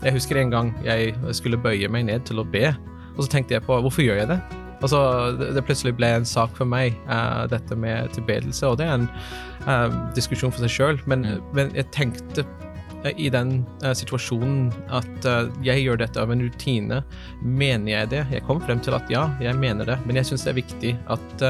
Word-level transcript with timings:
Jeg 0.00 0.14
husker 0.16 0.38
en 0.40 0.50
gang 0.52 0.70
jeg 0.84 1.12
skulle 1.36 1.58
bøye 1.60 1.88
meg 1.92 2.06
ned 2.08 2.24
til 2.28 2.40
å 2.40 2.44
be, 2.48 2.70
og 3.16 3.24
så 3.26 3.28
tenkte 3.34 3.56
jeg 3.58 3.64
på 3.66 3.76
hvorfor 3.84 4.04
gjør 4.06 4.22
jeg 4.22 4.30
det? 4.30 4.38
Altså, 4.80 5.00
det, 5.36 5.50
det 5.58 5.62
plutselig 5.68 5.92
ble 5.98 6.08
en 6.16 6.24
sak 6.24 6.54
for 6.56 6.64
meg, 6.64 6.94
uh, 7.10 7.44
dette 7.52 7.76
med 7.76 8.08
tilbedelse, 8.16 8.64
og 8.70 8.78
det 8.80 8.86
er 8.88 8.94
en 8.96 9.08
uh, 9.66 9.92
diskusjon 10.16 10.54
for 10.54 10.64
seg 10.64 10.72
sjøl, 10.72 11.00
men, 11.10 11.26
Mm. 11.26 11.42
men 11.58 11.74
jeg 11.76 11.90
tenkte 11.92 12.46
uh, 13.04 13.10
i 13.12 13.28
den 13.32 13.58
situasjonen 13.96 14.70
at 14.88 15.28
jeg 15.64 15.84
gjør 15.84 16.00
dette 16.00 16.20
av 16.20 16.32
en 16.32 16.40
rutine. 16.46 17.02
Mener 17.44 17.92
jeg 17.92 18.10
det? 18.12 18.22
Jeg 18.32 18.44
kom 18.48 18.60
frem 18.64 18.80
til 18.84 18.96
at 18.96 19.08
ja, 19.12 19.26
jeg 19.40 19.56
mener 19.60 19.84
det, 19.88 19.98
men 20.08 20.16
jeg 20.16 20.30
syns 20.30 20.44
det 20.48 20.52
er 20.54 20.58
viktig 20.62 20.94
at 21.12 21.44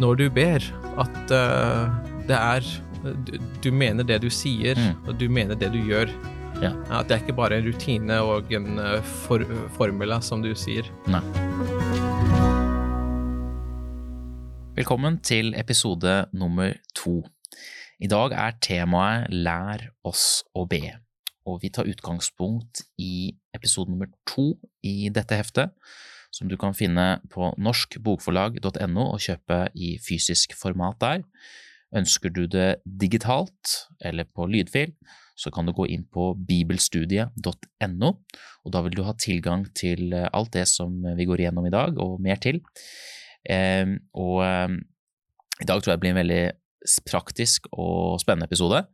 når 0.00 0.16
du 0.20 0.24
ber, 0.36 0.64
at 1.00 1.20
det 2.28 2.36
er 2.40 2.68
du, 3.24 3.32
du 3.64 3.70
mener 3.72 4.04
det 4.04 4.20
du 4.24 4.28
sier, 4.32 4.76
Mm. 4.80 5.08
og 5.08 5.18
du 5.20 5.28
mener 5.32 5.54
det 5.60 5.72
du 5.72 5.80
gjør. 5.80 6.08
Ja. 6.62 6.70
At 6.90 7.08
det 7.08 7.16
er 7.16 7.22
ikke 7.24 7.34
bare 7.36 7.58
en 7.58 7.66
rutine 7.66 8.20
og 8.22 8.52
en 8.54 8.78
uh, 8.78 9.00
for, 9.24 9.42
formula, 9.74 10.20
som 10.22 10.42
du 10.44 10.52
sier. 10.58 10.86
Nei. 11.10 11.22
Velkommen 14.74 15.20
til 15.22 15.54
episode 15.58 16.24
nummer 16.34 16.74
to. 16.98 17.22
I 18.02 18.10
dag 18.10 18.34
er 18.34 18.56
temaet 18.62 19.34
Lær 19.34 19.88
oss 20.06 20.44
å 20.54 20.64
be, 20.70 20.82
og 21.46 21.60
vi 21.62 21.70
tar 21.74 21.90
utgangspunkt 21.90 22.82
i 22.98 23.34
episode 23.54 23.92
nummer 23.92 24.10
to 24.26 24.52
i 24.82 25.10
dette 25.14 25.38
heftet, 25.38 25.74
som 26.34 26.50
du 26.50 26.56
kan 26.58 26.74
finne 26.74 27.20
på 27.30 27.52
norskbokforlag.no 27.62 29.04
og 29.04 29.22
kjøpe 29.22 29.60
i 29.74 29.94
fysisk 30.02 30.56
format 30.58 30.98
der. 31.02 31.22
Ønsker 31.94 32.34
du 32.34 32.48
det 32.50 32.80
digitalt 32.84 33.76
eller 34.02 34.26
på 34.26 34.48
lydfil, 34.50 34.90
så 35.34 35.50
kan 35.50 35.66
du 35.66 35.74
gå 35.74 35.86
inn 35.90 36.04
på 36.06 36.30
bibelstudiet.no, 36.48 38.10
og 38.64 38.74
da 38.74 38.82
vil 38.86 38.96
du 38.96 39.04
ha 39.06 39.14
tilgang 39.18 39.66
til 39.76 40.12
eh, 40.14 40.28
alt 40.32 40.52
det 40.54 40.66
som 40.70 40.94
vi 41.18 41.26
går 41.28 41.44
igjennom 41.44 41.66
i 41.68 41.74
dag, 41.74 41.98
og 42.02 42.20
mer 42.22 42.38
til. 42.42 42.60
Eh, 43.50 43.96
og 44.14 44.44
eh, 44.46 44.76
i 45.62 45.68
dag 45.68 45.80
tror 45.80 45.92
jeg 45.92 45.98
det 45.98 46.04
blir 46.04 46.14
en 46.14 46.22
veldig 46.22 46.44
praktisk 47.08 47.66
og 47.72 48.20
spennende 48.22 48.48
episode. 48.50 48.84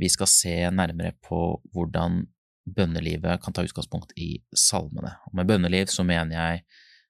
Vi 0.00 0.08
skal 0.12 0.30
se 0.30 0.54
nærmere 0.72 1.14
på 1.24 1.60
hvordan 1.74 2.22
bønnelivet 2.70 3.42
kan 3.42 3.56
ta 3.56 3.64
utgangspunkt 3.66 4.14
i 4.20 4.38
salmene. 4.56 5.16
Og 5.28 5.36
med 5.38 5.48
bønneliv 5.48 5.90
så 5.92 6.04
mener 6.06 6.36
jeg 6.36 6.64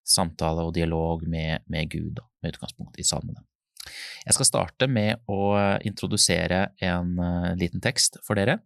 samtale 0.07 0.65
og 0.67 0.75
dialog 0.75 1.23
med, 1.29 1.67
med 1.71 1.91
Gud, 1.93 2.17
da, 2.19 2.27
med 2.43 2.55
utgangspunkt 2.55 2.99
i 2.99 3.07
salmene. 3.07 3.45
Jeg 4.27 4.37
skal 4.37 4.49
starte 4.49 4.89
med 4.91 5.23
å 5.31 5.55
introdusere 5.87 6.71
en 6.85 7.15
eh, 7.21 7.53
liten 7.61 7.83
tekst 7.85 8.21
for 8.27 8.39
dere, 8.39 8.61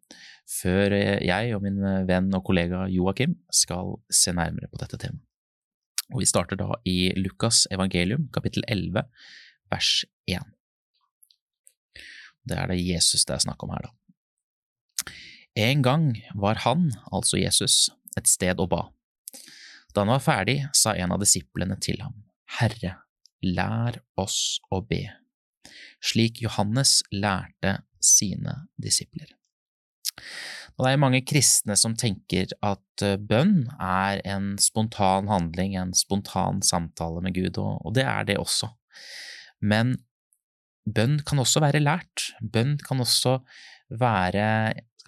før 0.50 0.94
eh, 0.96 1.20
jeg 1.24 1.54
og 1.56 1.62
min 1.64 1.78
eh, 1.82 2.02
venn 2.08 2.32
og 2.36 2.44
kollega 2.46 2.84
Joakim 2.92 3.36
skal 3.52 3.96
se 4.12 4.34
nærmere 4.36 4.70
på 4.72 4.80
dette 4.82 5.00
temaet. 5.00 5.22
Og 6.12 6.20
vi 6.20 6.28
starter 6.28 6.58
da 6.60 6.76
i 6.84 7.14
Lukas 7.16 7.64
evangelium, 7.72 8.26
kapittel 8.34 8.64
11, 8.68 9.06
vers 9.72 9.92
1. 10.28 10.44
Det 12.44 12.58
er 12.60 12.68
det 12.68 12.82
Jesus 12.82 13.24
det 13.24 13.38
er 13.38 13.46
snakk 13.46 13.64
om 13.64 13.72
her, 13.72 13.88
da. 13.88 13.94
En 15.64 15.84
gang 15.86 16.10
var 16.34 16.60
han, 16.64 16.90
altså 17.14 17.38
Jesus, 17.38 17.88
et 18.18 18.28
sted 18.28 18.58
og 18.60 18.68
ba. 18.74 18.82
Da 19.94 20.02
han 20.02 20.12
var 20.12 20.22
ferdig, 20.22 20.58
sa 20.74 20.92
en 20.98 21.14
av 21.14 21.22
disiplene 21.22 21.78
til 21.80 22.02
ham, 22.02 22.16
Herre, 22.58 22.98
lær 23.44 24.00
oss 24.20 24.58
å 24.72 24.80
be, 24.86 25.04
slik 26.04 26.42
Johannes 26.44 27.02
lærte 27.12 27.78
sine 28.04 28.64
disipler. 28.80 29.32
Det 30.74 30.90
er 30.90 30.98
mange 30.98 31.20
kristne 31.26 31.76
som 31.78 31.94
tenker 31.98 32.50
at 32.66 33.02
eh, 33.06 33.18
bønn 33.18 33.68
er 33.78 34.18
en 34.26 34.54
spontan 34.58 35.28
handling, 35.30 35.76
en 35.78 35.94
spontan 35.94 36.64
samtale 36.66 37.22
med 37.22 37.36
Gud, 37.36 37.60
og, 37.62 37.92
det 37.94 38.02
er 38.10 38.26
det 38.26 38.40
også. 38.40 38.72
Men 39.62 39.94
bønn 40.84 41.20
kan 41.26 41.38
også 41.40 41.62
være 41.62 41.82
lært. 41.82 42.32
Bønn 42.42 42.74
kan 42.82 43.00
også 43.04 43.38
være 43.94 44.48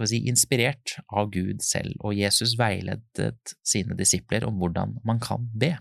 si, 0.07 0.23
inspirert 0.31 0.97
av 1.11 1.33
Gud 1.35 1.65
selv, 1.67 1.97
og 1.99 2.15
Jesus 2.15 2.55
veiledet 2.61 3.57
sine 3.67 3.99
disipler 3.99 4.47
om 4.47 4.63
hvordan 4.63 5.01
man 5.09 5.21
kan 5.23 5.51
be. 5.51 5.75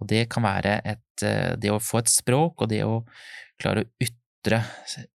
Og 0.00 0.08
det 0.10 0.26
kan 0.32 0.44
være 0.46 0.80
et, 0.84 1.24
eh, 1.26 1.54
det 1.60 1.70
å 1.72 1.82
få 1.82 2.02
et 2.02 2.10
språk 2.12 2.64
og 2.64 2.72
det 2.72 2.82
å 2.86 3.02
klare 3.60 3.84
å 3.84 3.90
ytre 4.02 4.62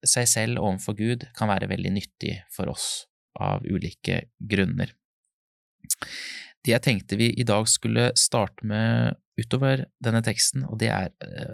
seg 0.02 0.26
selv 0.26 0.62
overfor 0.62 0.98
Gud 0.98 1.28
kan 1.38 1.50
være 1.52 1.70
veldig 1.70 1.92
nyttig 1.94 2.40
for 2.50 2.72
oss 2.72 3.06
av 3.38 3.62
ulike 3.64 4.24
grunner. 4.38 4.90
Det 6.62 6.74
jeg 6.74 6.84
tenkte 6.84 7.18
vi 7.18 7.30
i 7.34 7.46
dag 7.46 7.66
skulle 7.70 8.10
starte 8.18 8.66
med 8.66 9.16
utover 9.40 9.86
denne 10.02 10.22
teksten, 10.22 10.66
og 10.68 10.78
det 10.82 10.90
er, 10.92 11.08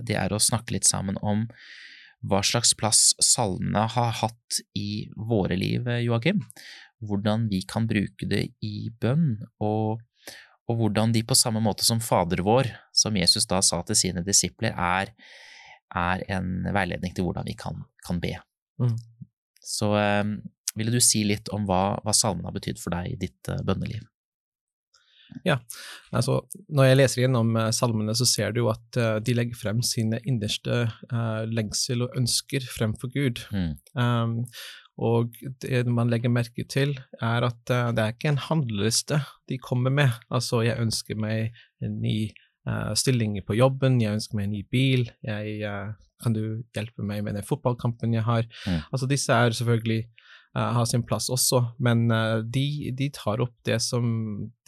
det 0.05 0.17
er 0.19 0.33
å 0.35 0.43
snakke 0.43 0.75
litt 0.75 0.89
sammen 0.89 1.17
om 1.23 1.47
hva 2.27 2.41
slags 2.43 2.75
plass 2.75 3.13
salmene 3.23 3.85
har 3.95 4.17
hatt 4.21 4.61
i 4.77 5.07
våre 5.15 5.57
liv, 5.59 5.87
Joakim. 6.03 6.43
Hvordan 6.99 7.47
vi 7.53 7.63
kan 7.69 7.87
bruke 7.89 8.27
det 8.29 8.49
i 8.65 8.91
bønn, 9.01 9.37
og, 9.63 10.03
og 10.69 10.77
hvordan 10.77 11.15
de 11.15 11.25
på 11.25 11.37
samme 11.39 11.63
måte 11.65 11.87
som 11.87 12.01
Fader 12.05 12.43
vår, 12.45 12.69
som 12.93 13.17
Jesus 13.17 13.49
da 13.49 13.63
sa 13.65 13.81
til 13.89 13.97
sine 13.99 14.25
disipler, 14.27 14.75
er, 14.77 15.15
er 15.97 16.25
en 16.37 16.69
veiledning 16.75 17.15
til 17.17 17.25
hvordan 17.25 17.49
vi 17.49 17.57
kan, 17.59 17.81
kan 18.05 18.21
be. 18.21 18.35
Mm. 18.83 18.95
Så 19.65 19.95
eh, 19.97 20.25
ville 20.77 20.93
du 20.93 21.01
si 21.03 21.25
litt 21.27 21.49
om 21.57 21.65
hva, 21.69 21.99
hva 22.05 22.15
salmen 22.17 22.47
har 22.49 22.57
betydd 22.57 22.81
for 22.83 22.95
deg 22.95 23.15
i 23.15 23.21
ditt 23.21 23.51
eh, 23.51 23.65
bønneliv? 23.65 24.05
Altså, 26.17 26.39
når 26.73 26.89
jeg 26.89 26.99
leser 26.99 27.23
gjennom 27.25 27.57
eh, 27.61 27.71
salmene, 27.77 28.15
så 28.17 28.29
ser 28.29 28.55
du 28.57 28.63
at 28.73 29.01
uh, 29.01 29.17
de 29.21 29.35
legger 29.37 29.59
frem 29.61 29.83
sine 29.85 30.21
innerste 30.25 30.87
lengsel 31.53 32.07
og 32.07 32.17
ønsker 32.17 32.65
fremfor 32.65 33.13
Gud. 33.13 33.45
Mm. 33.53 33.75
Um, 33.93 34.39
og 34.99 35.37
det 35.63 35.85
man 35.87 36.11
legger 36.11 36.33
merke 36.33 36.65
til, 36.67 36.97
er 37.23 37.47
at 37.47 37.73
eh, 37.73 37.91
det 37.95 38.03
er 38.03 38.15
ikke 38.15 38.33
en 38.33 38.45
handleliste 38.49 39.21
de 39.49 39.61
kommer 39.63 39.95
med. 39.95 40.11
Altså, 40.31 40.65
jeg 40.67 40.81
ønsker 40.83 41.19
meg 41.19 41.55
en 41.85 42.01
ny 42.03 42.33
uh, 42.69 42.93
stilling 42.99 43.39
på 43.47 43.57
jobben, 43.57 44.01
jeg 44.03 44.19
ønsker 44.19 44.37
meg 44.37 44.49
en 44.49 44.57
ny 44.57 44.65
bil, 44.71 45.07
jeg, 45.25 45.61
uh, 45.63 45.95
kan 46.23 46.35
du 46.35 46.43
hjelpe 46.75 47.07
meg 47.07 47.23
med 47.25 47.39
den 47.39 47.47
fotballkampen 47.47 48.17
jeg 48.17 48.27
har? 48.27 48.49
Mm. 48.67 48.83
Altså, 48.91 49.09
disse 49.09 49.33
er 49.33 49.55
selvfølgelig 49.55 50.01
uh, 50.59 50.75
har 50.77 50.91
sin 50.91 51.07
plass 51.07 51.31
også, 51.31 51.63
men 51.79 52.09
de, 52.51 52.67
de 52.99 53.09
tar 53.15 53.41
opp 53.45 53.55
det 53.69 53.79
som 53.85 54.11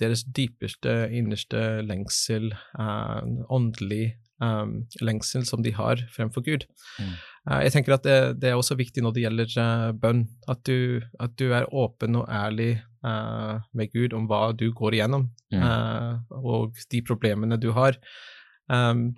deres 0.01 0.23
dypeste, 0.25 0.95
innerste 1.11 1.83
lengsel, 1.85 2.53
åndelig 3.51 4.15
um, 4.41 4.85
lengsel 5.05 5.45
som 5.49 5.63
de 5.65 5.73
har 5.77 6.01
fremfor 6.15 6.45
Gud. 6.47 6.67
Mm. 6.99 7.15
Eh, 7.49 7.63
jeg 7.65 7.73
tenker 7.75 7.97
at 7.97 8.05
det, 8.05 8.19
det 8.43 8.51
er 8.51 8.59
også 8.59 8.77
viktig 8.79 9.03
når 9.05 9.17
det 9.17 9.25
gjelder 9.25 9.57
eh, 9.63 9.87
bønn, 9.97 10.27
at 10.51 10.61
du, 10.69 11.01
at 11.23 11.37
du 11.41 11.49
er 11.57 11.69
åpen 11.73 12.19
og 12.21 12.29
ærlig 12.29 12.75
uh, 13.07 13.63
med 13.77 13.93
Gud 13.95 14.13
om 14.17 14.27
hva 14.29 14.51
du 14.57 14.71
går 14.77 14.99
igjennom, 14.99 15.31
Mm. 15.51 15.65
uh, 15.67 16.37
og 16.47 16.77
de 16.93 17.01
problemene 17.03 17.57
du 17.59 17.73
har. 17.75 17.97
Um, 18.71 19.17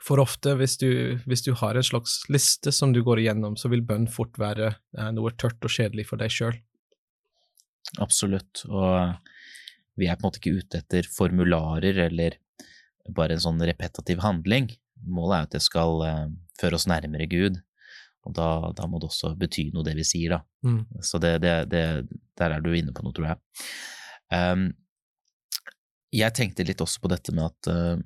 for 0.00 0.22
ofte, 0.22 0.54
hvis 0.56 0.78
du, 0.80 1.18
hvis 1.28 1.42
du 1.44 1.50
har 1.60 1.76
en 1.76 1.84
slags 1.84 2.22
liste 2.32 2.72
som 2.72 2.94
du 2.94 3.02
går 3.04 3.20
igjennom, 3.20 3.58
så 3.60 3.68
vil 3.68 3.84
bønn 3.84 4.06
fort 4.08 4.38
være 4.40 4.70
uh, 4.96 5.10
noe 5.12 5.34
tørt 5.36 5.60
og 5.60 5.74
kjedelig 5.74 6.06
for 6.08 6.22
deg 6.22 6.32
sjøl. 6.32 6.56
Absolutt, 8.00 8.64
og 8.70 9.18
vi 10.00 10.08
er 10.08 10.16
på 10.16 10.24
en 10.24 10.28
måte 10.30 10.40
ikke 10.40 10.62
ute 10.62 10.80
etter 10.80 11.10
formularer 11.12 12.06
eller 12.06 12.38
bare 13.12 13.36
en 13.36 13.44
sånn 13.44 13.60
repetativ 13.60 14.24
handling. 14.24 14.70
Målet 15.04 15.36
er 15.36 15.48
at 15.50 15.58
det 15.58 15.62
skal 15.66 16.00
føre 16.60 16.78
oss 16.78 16.88
nærmere 16.90 17.28
Gud, 17.30 17.60
og 18.24 18.32
da, 18.36 18.48
da 18.76 18.86
må 18.88 19.00
det 19.00 19.10
også 19.10 19.34
bety 19.38 19.68
noe 19.74 19.84
det 19.86 19.96
vi 19.98 20.06
sier, 20.06 20.38
da. 20.38 20.40
Mm. 20.64 20.80
Så 21.04 21.20
det, 21.20 21.36
det, 21.44 21.54
det, 21.72 21.84
der 22.40 22.56
er 22.56 22.64
du 22.64 22.72
inne 22.72 22.94
på 22.96 23.04
noe, 23.04 23.14
tror 23.16 23.32
jeg. 23.32 23.38
Um, 24.32 24.70
jeg 26.14 26.32
tenkte 26.36 26.64
litt 26.66 26.80
også 26.80 27.02
på 27.02 27.10
dette 27.12 27.34
med 27.36 27.50
at 27.50 27.70
uh, 27.70 28.04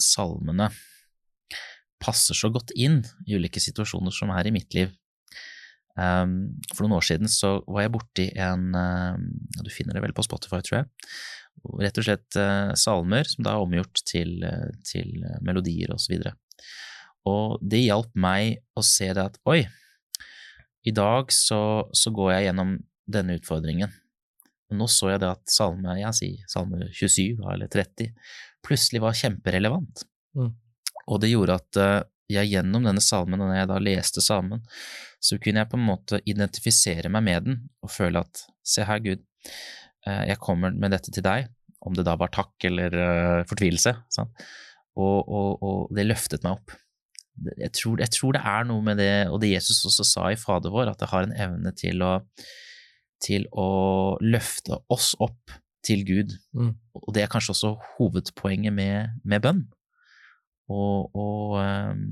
salmene 0.00 0.70
passer 2.00 2.36
så 2.36 2.48
godt 2.52 2.72
inn 2.80 3.02
i 3.28 3.36
ulike 3.36 3.60
situasjoner 3.62 4.14
som 4.14 4.32
er 4.34 4.48
i 4.48 4.54
mitt 4.54 4.74
liv. 4.74 4.90
Um, 6.00 6.56
for 6.72 6.86
noen 6.86 6.96
år 6.96 7.06
siden 7.06 7.30
så 7.30 7.58
var 7.68 7.84
jeg 7.84 7.92
borti 7.92 8.24
en 8.38 8.70
uh, 8.72 9.18
Du 9.58 9.68
finner 9.74 9.98
det 9.98 10.04
vel 10.04 10.14
på 10.16 10.24
Spotify, 10.24 10.62
tror 10.64 10.80
jeg. 10.80 10.90
Rett 11.84 11.98
og 12.00 12.06
slett 12.06 12.38
uh, 12.40 12.72
salmer 12.78 13.28
som 13.28 13.44
da 13.44 13.54
er 13.54 13.66
omgjort 13.66 14.02
til, 14.08 14.40
til 14.86 15.20
melodier 15.44 15.92
og 15.94 16.02
så 16.02 16.16
videre. 16.16 16.34
Og 17.28 17.58
det 17.60 17.82
hjalp 17.84 18.12
meg 18.16 18.60
å 18.78 18.84
se 18.84 19.10
det 19.12 19.26
at 19.30 19.40
oi, 19.48 19.64
i 20.88 20.92
dag 20.96 21.32
så, 21.34 21.88
så 21.92 22.12
går 22.16 22.32
jeg 22.32 22.46
gjennom 22.48 22.78
denne 23.10 23.36
utfordringen. 23.36 23.90
Og 24.70 24.78
nå 24.78 24.86
så 24.88 25.10
jeg 25.12 25.20
det 25.22 25.32
at 25.34 25.50
salme, 25.50 25.98
jeg 25.98 26.16
sier 26.16 26.46
salme 26.48 26.86
27 26.94 27.42
eller 27.52 27.68
30 27.68 28.14
plutselig 28.64 29.02
var 29.02 29.16
kjemperelevant. 29.16 30.04
Mm. 30.36 30.50
Og 31.10 31.20
det 31.22 31.32
gjorde 31.32 31.58
at 31.60 31.80
uh, 31.80 32.08
jeg 32.30 32.52
gjennom 32.52 32.86
denne 32.86 33.02
salmen, 33.02 33.40
og 33.40 33.50
når 33.50 33.60
jeg 33.60 33.70
da 33.72 33.78
leste 33.82 34.22
salmen, 34.24 34.62
så 35.20 35.36
kunne 35.42 35.64
jeg 35.64 35.70
på 35.72 35.78
en 35.80 35.88
måte 35.88 36.20
identifisere 36.30 37.10
meg 37.12 37.24
med 37.26 37.48
den 37.48 37.56
og 37.82 37.92
føle 37.92 38.22
at 38.22 38.44
se 38.64 38.84
her, 38.86 39.00
Gud, 39.02 39.24
eh, 40.06 40.22
jeg 40.30 40.38
kommer 40.40 40.72
med 40.72 40.94
dette 40.94 41.12
til 41.12 41.24
deg, 41.26 41.50
om 41.84 41.96
det 41.96 42.06
da 42.06 42.14
var 42.20 42.30
takk 42.32 42.68
eller 42.68 42.94
fortvilelse. 43.50 43.92
fortvilelse, 44.06 44.30
og, 44.98 45.28
og, 45.28 45.62
og, 45.62 45.82
det 45.96 46.06
løftet 46.08 46.46
meg 46.46 46.58
opp. 46.58 46.74
Jeg 47.56 47.72
tror, 47.76 48.00
jeg 48.02 48.12
tror, 48.12 48.34
det 48.36 48.42
er 48.44 48.66
noe 48.68 48.84
med 48.84 48.98
det, 49.00 49.12
og 49.30 49.40
det 49.40 49.54
Jesus 49.54 49.84
også 49.88 50.04
sa 50.04 50.28
i 50.32 50.38
Fader 50.40 50.72
vår, 50.74 50.90
at 50.92 51.00
det 51.00 51.08
har 51.12 51.24
en 51.24 51.36
evne 51.36 51.72
til 51.78 52.02
å, 52.04 52.12
til 53.24 53.46
å 53.52 53.70
løfte 54.20 54.80
oss 54.92 55.14
opp 55.22 55.54
til 55.86 56.04
Gud. 56.08 56.34
Mm. 56.52 56.74
Og 57.00 57.14
det 57.16 57.24
er 57.24 57.32
kanskje 57.32 57.54
også 57.54 57.74
hovedpoenget 57.96 58.74
med, 58.76 59.20
med 59.24 59.44
bønn. 59.44 59.62
Og, 60.70 61.10
og, 61.16 61.56
um, 61.58 62.02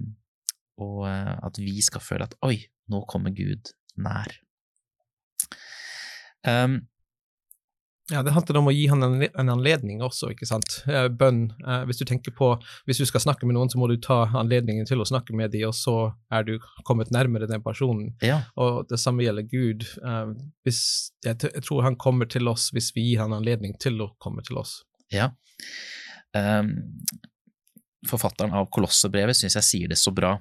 og, 0.81 1.03
uh, 1.07 1.35
at 1.47 1.61
vi 1.61 1.77
skal 1.85 2.03
føle 2.03 2.27
at 2.27 2.39
oi, 2.47 2.57
nå 2.91 3.03
kommer 3.11 3.35
Gud 3.37 3.75
nær. 4.01 4.33
Um, 6.47 6.81
ja, 8.11 8.23
Det 8.23 8.33
handler 8.33 8.57
om 8.57 8.71
å 8.71 8.73
gi 8.73 8.87
han 8.89 9.05
en, 9.05 9.23
en 9.27 9.51
anledning 9.53 10.01
også, 10.05 10.31
ikke 10.33 10.47
sant. 10.49 10.79
Eh, 10.89 11.11
bønn. 11.13 11.43
Eh, 11.61 11.83
hvis 11.89 12.01
du 12.01 12.07
tenker 12.09 12.33
på, 12.33 12.55
hvis 12.89 13.03
du 13.03 13.05
skal 13.09 13.21
snakke 13.21 13.49
med 13.49 13.59
noen, 13.59 13.69
så 13.69 13.81
må 13.81 13.89
du 13.91 13.99
ta 14.01 14.23
anledningen 14.41 14.89
til 14.89 15.03
å 15.05 15.07
snakke 15.09 15.37
med 15.37 15.53
dem, 15.53 15.67
og 15.69 15.77
så 15.77 15.97
er 16.33 16.47
du 16.49 16.55
kommet 16.89 17.13
nærmere 17.13 17.49
den 17.51 17.61
personen. 17.65 18.15
Ja. 18.25 18.41
Og 18.57 18.89
det 18.89 19.01
samme 19.03 19.27
gjelder 19.27 19.45
Gud. 19.51 19.85
Eh, 20.01 20.33
hvis, 20.65 20.81
jeg, 21.27 21.37
jeg, 21.45 21.65
tror 21.67 21.85
han 21.85 21.99
kommer 22.01 22.31
til 22.31 22.49
oss 22.49 22.71
hvis 22.73 22.95
vi 22.97 23.11
gir 23.11 23.27
han 23.27 23.37
anledning 23.37 23.77
til 23.83 24.01
å 24.05 24.13
komme 24.23 24.45
til 24.47 24.63
oss. 24.63 24.79
Ja. 25.13 25.31
Um, 26.37 26.73
forfatteren 28.09 28.53
av 28.57 28.69
Kolossebrevet 28.73 29.37
syns 29.37 29.57
jeg 29.59 29.69
sier 29.69 29.93
det 29.93 30.01
så 30.01 30.15
bra. 30.17 30.37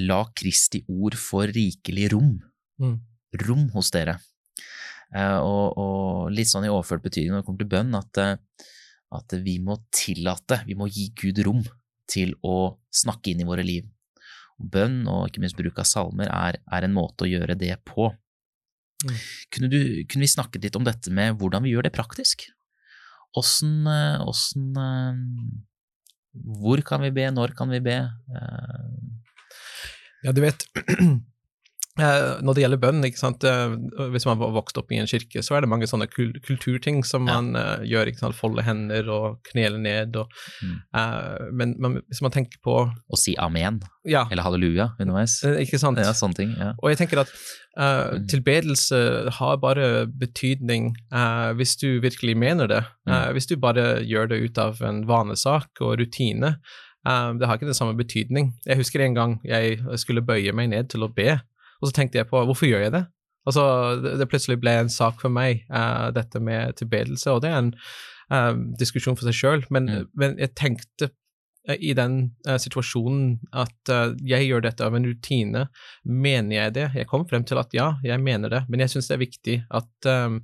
La 0.00 0.22
Kristi 0.36 0.82
ord 0.92 1.16
få 1.20 1.46
rikelig 1.48 2.10
rom. 2.12 2.36
Mm. 2.80 2.98
Rom 3.46 3.66
hos 3.72 3.92
dere. 3.94 4.18
Eh, 5.12 5.38
og, 5.44 5.76
og, 5.76 6.30
litt 6.32 6.48
sånn 6.48 6.64
i 6.64 6.72
overført 6.72 7.04
betydning 7.04 7.34
når 7.34 7.42
det 7.42 7.48
kommer 7.48 7.62
til 7.62 7.72
bønn, 7.74 7.96
at, 7.98 8.20
eh, 8.22 8.68
at, 9.18 9.36
vi 9.44 9.58
må 9.64 9.76
tillate, 9.92 10.62
vi 10.68 10.76
må 10.78 10.88
gi 10.88 11.10
Gud 11.18 11.42
rom 11.46 11.62
til 12.10 12.34
å 12.44 12.78
snakke 12.92 13.32
inn 13.32 13.42
i 13.44 13.48
våre 13.48 13.64
liv. 13.66 13.88
Og 14.60 14.70
Bønn, 14.72 15.02
og 15.10 15.28
ikke 15.28 15.42
minst 15.42 15.58
bruk 15.58 15.80
av 15.80 15.88
salmer, 15.88 16.28
er, 16.32 16.60
er 16.64 16.86
en 16.86 16.96
måte 16.96 17.26
å 17.26 17.30
gjøre 17.30 17.56
det 17.60 17.74
på. 17.88 18.08
Mm. 19.02 19.16
Kunne, 19.52 19.68
du, 19.72 19.78
kunne, 20.06 20.24
vi 20.24 20.30
snakket 20.30 20.64
litt 20.64 20.78
om 20.78 20.86
dette 20.86 21.12
med 21.12 21.36
hvordan 21.40 21.64
vi 21.64 21.72
gjør 21.74 21.88
det 21.88 21.94
praktisk? 21.96 22.46
Åssen 23.36 23.88
eh, 23.88 25.16
Hvor 26.62 26.82
kan 26.86 27.02
vi 27.04 27.10
be, 27.16 27.26
når 27.32 27.56
kan 27.58 27.72
vi 27.72 27.80
be? 27.84 27.98
Ja, 30.22 30.32
du 30.32 30.40
vet 30.44 30.64
når 32.00 32.56
det 32.56 32.62
gjelder 32.62 32.80
bønn? 32.80 33.04
Eh, 33.04 33.72
hvis 34.14 34.24
man 34.24 34.38
har 34.40 34.52
vokst 34.54 34.78
opp 34.80 34.92
i 34.94 34.98
en 35.02 35.08
kirke, 35.10 35.42
så 35.44 35.56
er 35.56 35.64
det 35.64 35.68
mange 35.68 35.88
sånne 35.90 36.08
kulturting 36.08 37.02
som 37.04 37.28
ja. 37.28 37.36
man 37.36 37.58
uh, 37.58 37.84
gjør. 37.84 38.08
ikke 38.08 38.22
sant? 38.22 38.38
Folde 38.38 38.64
hender 38.64 39.10
og 39.12 39.42
knele 39.50 39.80
ned. 39.82 40.16
Og, 40.16 40.32
mm. 40.64 40.78
uh, 40.96 41.50
men, 41.52 41.74
men, 41.82 41.98
hvis 42.08 42.22
man 42.24 42.32
tenker 42.32 42.62
på 42.64 42.78
Å 42.88 43.18
si 43.20 43.34
amen 43.40 43.82
ja. 44.08 44.24
eller 44.30 44.46
halleluja 44.46 44.92
underveis. 44.96 45.42
Ikke 45.60 45.80
sant? 45.80 46.00
Ja, 46.00 46.14
sånne 46.16 46.38
ting. 46.38 46.54
Ja. 46.56 46.72
Og 46.80 46.94
jeg 46.94 47.02
tenker 47.02 47.22
at 47.26 47.34
uh, 47.76 48.16
tilbedelse 48.30 49.02
har 49.36 49.60
bare 49.60 50.06
betydning 50.06 50.94
hvis 51.58 51.76
du 51.80 52.00
virkelig 52.00 52.34
mener 52.38 52.70
det. 52.70 52.80
Mm. 53.08 53.34
hvis 53.36 53.48
du 53.50 53.56
bare 53.60 54.00
gjør 54.06 54.32
det 54.32 54.40
ut 54.46 54.58
av 54.60 54.80
en 54.86 55.02
vanesak 55.08 55.80
og 55.84 55.98
rutine. 56.00 56.54
det 57.04 57.46
har 57.46 57.58
ikke 57.58 57.68
den 57.68 57.76
samme 57.76 57.96
betydning. 57.98 58.52
Jeg 58.66 58.80
husker 58.80 59.02
en 59.02 59.14
gang 59.14 59.40
jeg 59.44 59.78
skulle 60.00 60.24
bøye 60.24 60.54
meg 60.56 60.70
ned 60.72 60.90
til 60.94 61.04
å 61.04 61.10
be. 61.12 61.40
Og 61.82 61.90
så 61.90 61.96
tenkte 61.96 62.20
jeg 62.20 62.30
på 62.30 62.40
hvorfor 62.46 62.70
gjør 62.70 62.86
jeg 62.86 62.94
det? 62.94 63.04
Altså, 63.48 63.64
det, 64.02 64.16
det 64.20 64.28
plutselig 64.30 64.60
ble 64.62 64.76
en 64.84 64.92
sak 64.92 65.18
for 65.22 65.32
meg, 65.34 65.64
uh, 65.72 66.10
dette 66.14 66.40
med 66.42 66.76
tilbedelse, 66.78 67.32
og 67.32 67.42
det 67.42 67.50
er 67.50 67.58
en 67.58 67.72
uh, 68.30 68.54
diskusjon 68.78 69.18
for 69.18 69.26
seg 69.26 69.38
sjøl, 69.38 69.66
men, 69.74 69.90
mm. 69.90 70.12
men, 70.18 70.36
jeg 70.38 70.54
tenkte 70.58 71.10
uh, 71.10 71.74
i 71.74 71.90
den 71.98 72.20
situasjonen 72.62 73.40
at 73.54 73.92
jeg 74.26 74.48
gjør 74.48 74.64
dette 74.64 74.86
av 74.86 74.96
en 74.98 75.04
rutine. 75.06 75.66
Mener 76.02 76.56
jeg 76.56 76.76
det? 76.78 76.86
Jeg 77.02 77.10
kom 77.10 77.26
frem 77.30 77.46
til 77.46 77.60
at 77.62 77.74
ja, 77.76 77.92
jeg 78.06 78.22
mener 78.22 78.50
det, 78.50 78.64
men 78.70 78.82
jeg 78.82 78.94
syns 78.94 79.10
det 79.10 79.18
er 79.18 79.26
viktig 79.26 79.58
at 79.70 80.10
um, 80.10 80.40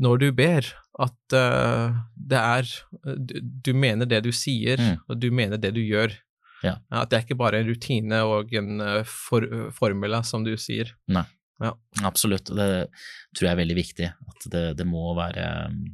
når 0.00 0.20
du 0.20 0.26
ber, 0.36 0.68
at 1.04 1.34
det 1.34 2.38
er 2.40 2.68
du, 3.04 3.34
du, 3.40 3.72
mener 3.76 4.08
det 4.08 4.22
du 4.24 4.30
sier, 4.32 4.80
mm. 4.80 5.02
og 5.10 5.18
du 5.20 5.26
mener 5.34 5.60
det 5.60 5.74
du 5.76 5.80
gjør. 5.82 6.14
Ja. 6.64 6.78
At 7.02 7.10
det 7.12 7.18
er 7.18 7.26
ikke 7.26 7.38
bare 7.40 7.60
en 7.60 7.68
rutine 7.68 8.20
og 8.28 8.54
en 8.56 8.80
eh, 8.84 9.02
for, 9.08 9.44
formula, 9.76 10.22
som 10.26 10.46
du 10.46 10.54
sier. 10.60 10.94
Nei, 11.12 11.26
ja. 11.62 11.74
absolutt. 12.06 12.48
Det 12.48 12.70
tror 13.36 13.48
jeg 13.48 13.52
er 13.52 13.60
veldig 13.60 13.76
viktig. 13.78 14.08
At 14.34 14.48
det, 14.52 14.64
det 14.80 14.88
må 14.88 15.12
være 15.18 15.44
um, 15.68 15.84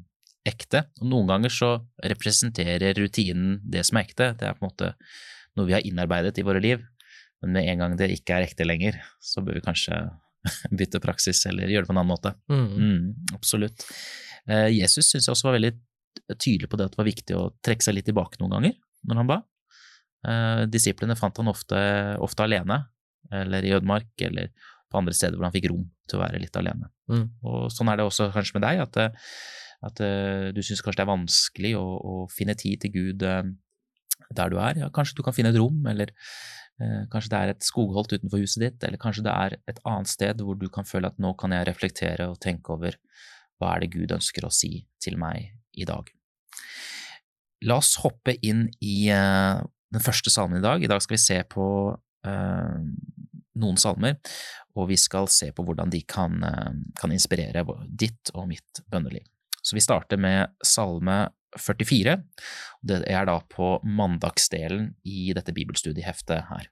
ekte. 0.47 0.85
Og 1.03 1.11
noen 1.11 1.29
ganger 1.31 1.55
så 1.55 1.73
representerer 2.13 2.97
rutinen 2.99 3.59
det 3.67 3.85
som 3.89 4.01
er 4.01 4.09
ekte. 4.09 4.33
Det 4.39 4.49
er 4.49 4.57
på 4.57 4.65
en 4.65 4.71
måte 4.71 4.95
noe 5.59 5.69
vi 5.69 5.77
har 5.77 5.87
innarbeidet 5.87 6.39
i 6.39 6.47
våre 6.47 6.63
liv. 6.63 6.83
Men 7.43 7.57
med 7.57 7.71
en 7.73 7.85
gang 7.85 7.99
det 7.99 8.13
ikke 8.15 8.37
er 8.37 8.49
ekte 8.49 8.67
lenger, 8.69 8.99
så 9.25 9.43
bør 9.45 9.59
vi 9.59 9.65
kanskje 9.65 10.03
bytte 10.79 11.03
praksis 11.03 11.43
eller 11.51 11.71
gjøre 11.73 11.87
det 11.87 11.91
på 11.91 11.97
en 11.97 12.03
annen 12.03 12.15
måte. 12.15 12.35
Mm. 12.53 12.67
Mm, 12.71 13.37
absolutt. 13.37 13.87
Eh, 14.47 14.69
Jesus 14.77 15.09
syns 15.09 15.27
jeg 15.27 15.35
også 15.35 15.51
var 15.51 15.59
veldig 15.59 15.75
tydelig 16.37 16.69
på 16.71 16.79
det 16.79 16.89
at 16.89 16.95
det 16.95 17.01
var 17.01 17.09
viktig 17.09 17.37
å 17.39 17.49
trekke 17.65 17.85
seg 17.85 17.97
litt 17.97 18.09
tilbake 18.09 18.41
noen 18.41 18.57
ganger 18.57 18.77
når 19.09 19.23
han 19.23 19.31
ba. 19.31 19.41
Eh, 20.21 20.65
disiplene 20.69 21.17
fant 21.17 21.39
han 21.41 21.49
ofte, 21.49 21.79
ofte, 22.21 22.45
alene, 22.45 22.83
eller 23.33 23.65
i 23.65 23.73
ødemark, 23.77 24.11
eller 24.27 24.51
på 24.91 24.99
andre 24.99 25.15
steder 25.15 25.39
hvor 25.39 25.47
han 25.47 25.55
fikk 25.55 25.71
rom 25.71 25.87
til 26.11 26.19
å 26.19 26.25
være 26.25 26.43
litt 26.43 26.57
alene. 26.59 26.91
Mm. 27.11 27.27
Og 27.47 27.67
sånn 27.73 27.91
er 27.93 28.01
det 28.01 28.07
også 28.09 28.31
kanskje 28.35 28.59
med 28.59 28.67
deg, 28.67 28.83
at, 28.85 29.27
at 29.87 30.05
eh, 30.05 30.47
du 30.55 30.63
syns 30.67 30.83
kanskje 30.85 31.01
det 31.01 31.07
er 31.07 31.13
vanskelig 31.13 31.75
å, 31.79 31.85
å, 31.85 32.15
finne 32.33 32.57
tid 32.59 32.83
til 32.85 32.95
Gud 32.97 33.27
eh, 33.27 33.45
der 34.37 34.53
du 34.53 34.59
er. 34.63 34.83
Ja, 34.85 34.91
kanskje 34.95 35.21
du 35.21 35.25
kan 35.27 35.37
finne 35.37 35.55
et 35.55 35.61
rom, 35.61 35.79
eller 35.91 36.11
eh, 36.11 37.07
kanskje 37.13 37.33
det 37.33 37.41
er 37.41 37.55
et 37.55 37.67
skogholt 37.67 38.13
utenfor 38.17 38.43
huset 38.43 38.67
ditt, 38.67 38.81
eller 38.87 39.01
kanskje 39.01 39.27
det 39.29 39.37
er 39.47 39.59
et 39.71 39.83
annet 39.89 40.11
sted 40.11 40.43
hvor 40.45 40.59
du 40.59 40.69
kan 40.73 40.89
føle 40.89 41.11
at 41.11 41.23
nå 41.23 41.37
kan 41.41 41.55
jeg 41.55 41.69
reflektere 41.71 42.29
og 42.33 42.41
tenke 42.43 42.75
over 42.75 42.99
hva 43.61 43.77
er 43.77 43.85
det 43.85 43.93
Gud 43.95 44.17
ønsker 44.17 44.47
å 44.47 44.55
si 44.55 44.87
til 45.03 45.21
meg 45.21 45.53
i 45.79 45.87
dag. 45.89 46.09
La 47.69 47.77
oss 47.77 47.99
hoppe 48.01 48.35
inn 48.41 48.67
i 48.81 49.13
den 49.91 50.05
første 50.05 50.31
salmen 50.31 50.61
i 50.61 50.65
dag. 50.65 50.83
I 50.83 50.91
dag 50.91 51.03
skal 51.03 51.17
vi 51.17 51.23
se 51.23 51.41
på 51.51 51.67
uh, 51.97 52.79
noen 53.61 53.81
salmer, 53.81 54.21
og 54.79 54.89
vi 54.93 54.99
skal 55.01 55.29
se 55.33 55.51
på 55.55 55.65
hvordan 55.67 55.93
de 55.93 56.03
kan, 56.09 56.39
uh, 56.45 56.73
kan, 57.01 57.13
inspirere 57.15 57.65
ditt 57.89 58.33
og 58.35 58.49
mitt 58.53 58.83
bønneliv. 58.91 59.27
Så 59.61 59.77
vi 59.77 59.85
starter 59.85 60.21
med 60.21 60.55
salme 60.65 61.27
44. 61.59 62.15
og 62.17 62.87
Det 62.87 63.03
er 63.11 63.27
da 63.29 63.41
på 63.51 63.75
mandagsdelen 63.85 64.95
i 65.05 65.33
dette 65.37 65.53
bibelstudieheftet 65.53 66.47
her. 66.49 66.71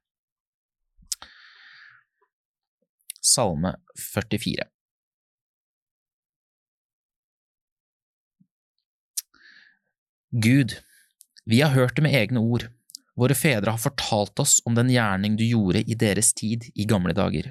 Salme 3.18 3.74
44. 3.98 4.70
Gud, 10.38 10.78
vi 11.48 11.60
har 11.64 11.72
hørt 11.72 11.96
det 11.96 12.04
med 12.04 12.14
egne 12.14 12.40
ord 12.40 12.68
Våre 13.18 13.34
fedre 13.34 13.74
har 13.74 13.82
fortalt 13.82 14.38
oss 14.38 14.60
om 14.68 14.76
den 14.78 14.92
gjerning 14.92 15.36
du 15.36 15.44
gjorde 15.46 15.82
i 15.82 15.96
deres 15.98 16.30
tid 16.38 16.68
i 16.74 16.86
gamle 16.86 17.16
dager. 17.18 17.50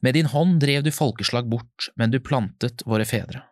Med 0.00 0.14
din 0.14 0.30
hånd 0.32 0.60
drev 0.62 0.84
du 0.86 0.92
folkeslag 0.94 1.48
bort, 1.50 1.90
men 1.96 2.10
du 2.10 2.20
plantet 2.24 2.84
våre 2.86 3.04
fedre. 3.08 3.42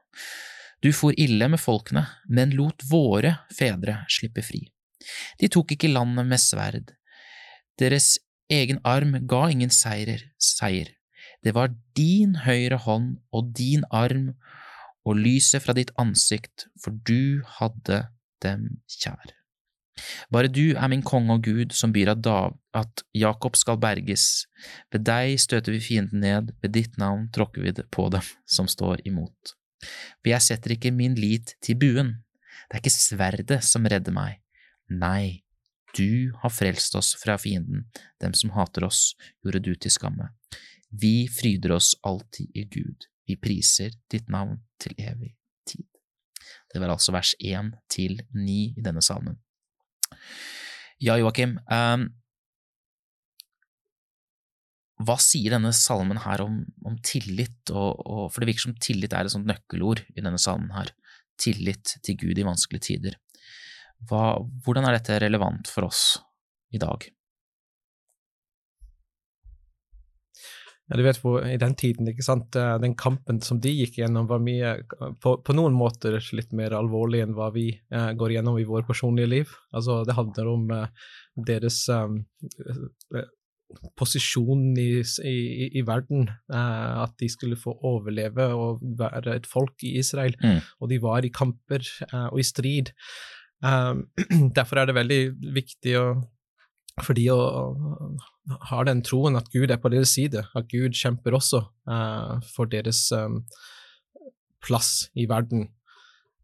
Du 0.80 0.92
for 0.96 1.16
ille 1.18 1.48
med 1.50 1.60
folkene, 1.60 2.06
men 2.28 2.54
lot 2.56 2.84
våre 2.90 3.36
fedre 3.52 4.04
slippe 4.12 4.44
fri. 4.44 4.62
De 5.40 5.50
tok 5.52 5.74
ikke 5.76 5.92
landet 5.92 6.28
med 6.30 6.40
sverd. 6.40 6.92
Deres 7.80 8.16
egen 8.52 8.80
arm 8.84 9.18
ga 9.28 9.46
ingen 9.52 9.72
seirer, 9.74 10.22
seier. 10.40 10.92
Det 11.44 11.52
var 11.54 11.74
din 11.98 12.36
høyre 12.46 12.78
hånd 12.86 13.16
og 13.34 13.52
din 13.56 13.84
arm 13.94 14.32
og 15.06 15.20
lyset 15.20 15.62
fra 15.62 15.76
ditt 15.76 15.92
ansikt, 16.00 16.66
for 16.82 16.96
du 17.06 17.42
hadde 17.58 18.06
dem 18.42 18.70
kjær. 18.90 19.35
Bare 20.32 20.50
du 20.52 20.74
er 20.76 20.88
min 20.92 21.04
konge 21.06 21.36
og 21.36 21.46
Gud, 21.46 21.72
som 21.72 21.92
byr 21.94 22.12
at, 22.12 23.04
Jakob 23.16 23.56
skal 23.56 23.78
berges. 23.80 24.46
Ved 24.92 25.06
deg 25.08 25.40
støter 25.40 25.72
vi 25.72 25.80
fienden 25.80 26.20
ned, 26.20 26.52
ved 26.62 26.74
ditt 26.76 26.98
navn 27.00 27.30
tråkker 27.32 27.64
vi 27.64 27.72
det 27.78 27.88
på 27.94 28.08
dem 28.12 28.24
som 28.44 28.68
står 28.68 29.04
imot. 29.08 29.56
For 30.20 30.32
jeg 30.32 30.44
setter 30.44 30.76
ikke 30.76 30.92
min 30.92 31.16
lit 31.18 31.54
til 31.64 31.78
buen, 31.80 32.14
det 32.66 32.78
er 32.78 32.82
ikke 32.82 32.92
sverdet 32.92 33.62
som 33.64 33.86
redder 33.88 34.14
meg. 34.14 34.40
Nei, 34.90 35.46
du 35.96 36.32
har 36.42 36.52
frelst 36.52 36.96
oss 36.98 37.14
fra 37.20 37.38
fienden, 37.40 37.86
dem 38.20 38.34
som 38.36 38.52
hater 38.56 38.84
oss, 38.86 39.14
gjorde 39.44 39.62
du 39.64 39.72
til 39.74 39.94
skamme. 39.94 40.28
Vi 40.90 41.26
fryder 41.32 41.76
oss 41.76 41.94
alltid 42.06 42.52
i 42.54 42.66
Gud, 42.70 43.08
vi 43.26 43.38
priser 43.40 43.94
ditt 44.12 44.28
navn 44.32 44.60
til 44.82 44.94
evig 44.98 45.34
tid. 45.66 45.86
Det 46.72 46.82
var 46.82 46.92
altså 46.92 47.14
vers 47.16 47.34
én 47.40 47.72
til 47.92 48.20
ni 48.34 48.74
i 48.76 48.84
denne 48.84 49.02
salmen. 49.02 49.38
Ja, 51.02 51.18
Joakim. 51.20 51.58
Um, 51.68 52.08
hva 55.04 55.18
sier 55.20 55.52
denne 55.52 55.74
salmen 55.76 56.22
her 56.24 56.40
om, 56.46 56.62
om 56.88 56.96
tillit, 57.04 57.58
og, 57.68 58.00
og, 58.00 58.22
for 58.32 58.40
det 58.40 58.50
virker 58.50 58.68
som 58.68 58.78
tillit 58.80 59.12
er 59.12 59.28
et 59.28 59.34
sånt 59.34 59.48
nøkkelord 59.48 60.02
i 60.14 60.22
denne 60.22 60.40
salmen 60.40 60.72
her. 60.72 60.92
Tillit 61.40 61.98
til 62.06 62.16
Gud 62.22 62.40
i 62.40 62.46
vanskelige 62.46 62.86
tider. 62.88 63.18
Hva, 64.08 64.38
hvordan 64.64 64.88
er 64.88 64.96
dette 64.96 65.20
relevant 65.20 65.68
for 65.72 65.88
oss 65.88 66.16
i 66.72 66.80
dag? 66.80 67.08
Ja, 70.86 70.96
du 70.98 71.02
vet 71.02 71.18
hvor, 71.18 71.42
I 71.42 71.58
den 71.58 71.74
tiden, 71.78 72.06
ikke 72.10 72.24
sant, 72.24 72.56
eh, 72.58 72.76
den 72.82 72.94
kampen 72.98 73.40
som 73.42 73.58
de 73.62 73.72
gikk 73.74 73.98
gjennom, 73.98 74.28
var 74.30 74.42
mye, 74.42 74.76
på, 75.22 75.36
på 75.42 75.56
noen 75.56 75.74
måter 75.74 76.18
litt 76.36 76.52
mer 76.54 76.76
alvorlig 76.78 77.24
enn 77.24 77.34
hva 77.34 77.50
vi 77.54 77.72
eh, 77.74 78.10
går 78.18 78.36
gjennom 78.36 78.58
i 78.60 78.66
vår 78.68 78.86
personlige 78.86 79.32
liv. 79.32 79.56
Altså, 79.74 80.04
Det 80.06 80.14
handler 80.14 80.52
om 80.52 80.70
eh, 80.76 81.08
deres 81.48 81.80
um, 81.90 82.20
posisjon 83.98 84.68
i, 84.78 85.02
i, 85.02 85.36
i 85.80 85.82
verden. 85.86 86.30
eh, 86.54 86.92
at 87.02 87.18
de 87.18 87.30
skulle 87.34 87.58
få 87.58 87.74
overleve 87.82 88.46
og 88.54 88.86
være 89.00 89.40
et 89.40 89.50
folk 89.50 89.82
i 89.82 89.96
Israel. 89.98 90.38
Mm. 90.38 90.62
Og 90.80 90.94
de 90.94 91.02
var 91.02 91.26
i 91.26 91.34
kamper 91.34 91.82
og 92.30 92.38
i 92.38 92.46
strid. 92.46 92.94
Um, 93.58 94.06
derfor 94.56 94.78
er 94.78 94.86
det 94.86 95.00
veldig 95.02 95.20
viktig 95.56 95.98
å 95.98 96.06
for 97.04 97.12
de 97.16 97.26
har 98.46 98.86
den 98.86 99.02
troen 99.06 99.38
at 99.38 99.48
Gud 99.52 99.72
er 99.72 99.80
på 99.82 99.90
deres 99.92 100.14
side, 100.16 100.44
at 100.54 100.68
Gud 100.70 100.94
kjemper 100.96 101.34
også 101.36 101.62
uh, 101.90 102.36
for 102.54 102.70
deres 102.70 103.00
um, 103.16 103.40
plass 104.62 105.08
i 105.18 105.26
verden. 105.30 105.66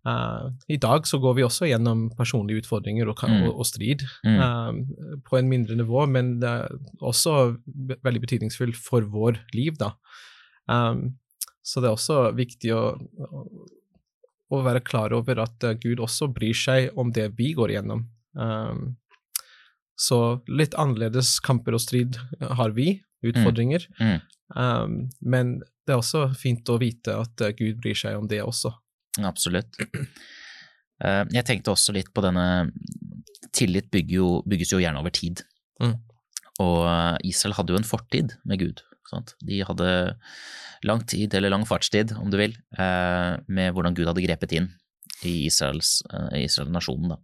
Uh, 0.02 0.50
I 0.66 0.80
dag 0.82 1.06
så 1.06 1.21
går 1.23 1.37
vi 1.38 1.44
også 1.47 1.68
gjennom 1.71 2.09
personlige 2.18 2.64
utfordringer 2.64 3.06
og, 3.06 3.23
mm. 3.23 3.42
og, 3.47 3.61
og 3.62 3.68
strid 3.68 4.02
mm. 4.26 4.38
uh, 4.42 5.18
på 5.28 5.38
en 5.38 5.50
mindre 5.50 5.78
nivå, 5.78 6.06
men 6.11 6.38
det 6.42 6.50
er 6.50 6.78
også 7.00 7.54
veldig 7.66 8.25
betydningsfullt 8.25 8.78
for 8.78 9.06
vår 9.06 9.38
liv, 9.54 9.78
da. 9.78 9.94
Um, 10.66 11.12
så 11.62 11.78
det 11.82 11.87
er 11.87 11.94
også 11.94 12.16
viktig 12.35 12.73
å, 12.75 12.82
å, 14.50 14.59
være 14.66 14.82
klar 14.82 15.14
over 15.14 15.44
at 15.44 15.62
Gud 15.78 16.02
også 16.02 16.26
bryr 16.35 16.56
seg 16.59 16.99
om 16.99 17.12
det 17.14 17.28
vi 17.38 17.52
går 17.54 17.76
gjennom. 17.76 18.02
Um, 18.35 18.97
så 20.02 20.18
litt 20.50 20.75
annerledes 20.80 21.37
kamper 21.44 21.76
og 21.76 21.82
strid 21.85 22.18
har 22.40 22.75
vi, 22.76 22.97
utfordringer. 23.23 23.87
Mm. 24.00 24.12
Mm. 24.12 24.21
Um, 24.54 24.97
men 25.21 25.52
det 25.87 25.94
er 25.94 26.00
også 26.00 26.26
fint 26.38 26.68
å 26.71 26.78
vite 26.82 27.14
at 27.23 27.44
uh, 27.44 27.52
Gud 27.56 27.80
bryr 27.82 27.99
seg 27.99 28.18
om 28.18 28.28
det 28.30 28.42
også. 28.44 28.73
Absolutt. 29.23 29.78
Uh, 31.02 31.25
jeg 31.35 31.47
tenkte 31.49 31.75
også 31.75 31.94
litt 31.97 32.12
på 32.14 32.25
denne 32.25 32.47
Tillit 33.52 33.92
jo, 34.09 34.38
bygges 34.49 34.71
jo 34.73 34.78
gjerne 34.80 35.02
over 35.02 35.12
tid. 35.12 35.42
Mm. 35.82 35.99
Og 36.62 36.78
uh, 36.87 37.18
Israel 37.26 37.56
hadde 37.59 37.75
jo 37.75 37.80
en 37.80 37.87
fortid 37.88 38.32
med 38.49 38.62
Gud. 38.62 38.80
Sant? 39.11 39.35
De 39.44 39.59
hadde 39.66 39.88
lang 40.88 41.02
tid, 41.06 41.35
eller 41.37 41.52
lang 41.52 41.66
fartstid, 41.68 42.14
om 42.16 42.30
du 42.32 42.38
vil, 42.40 42.54
uh, 42.78 43.37
med 43.44 43.75
hvordan 43.75 43.99
Gud 43.99 44.09
hadde 44.09 44.25
grepet 44.25 44.54
inn 44.56 44.71
i 45.28 45.44
Israels, 45.47 46.00
Israel 46.35 46.73
nasjonen. 46.75 47.12
da. 47.12 47.21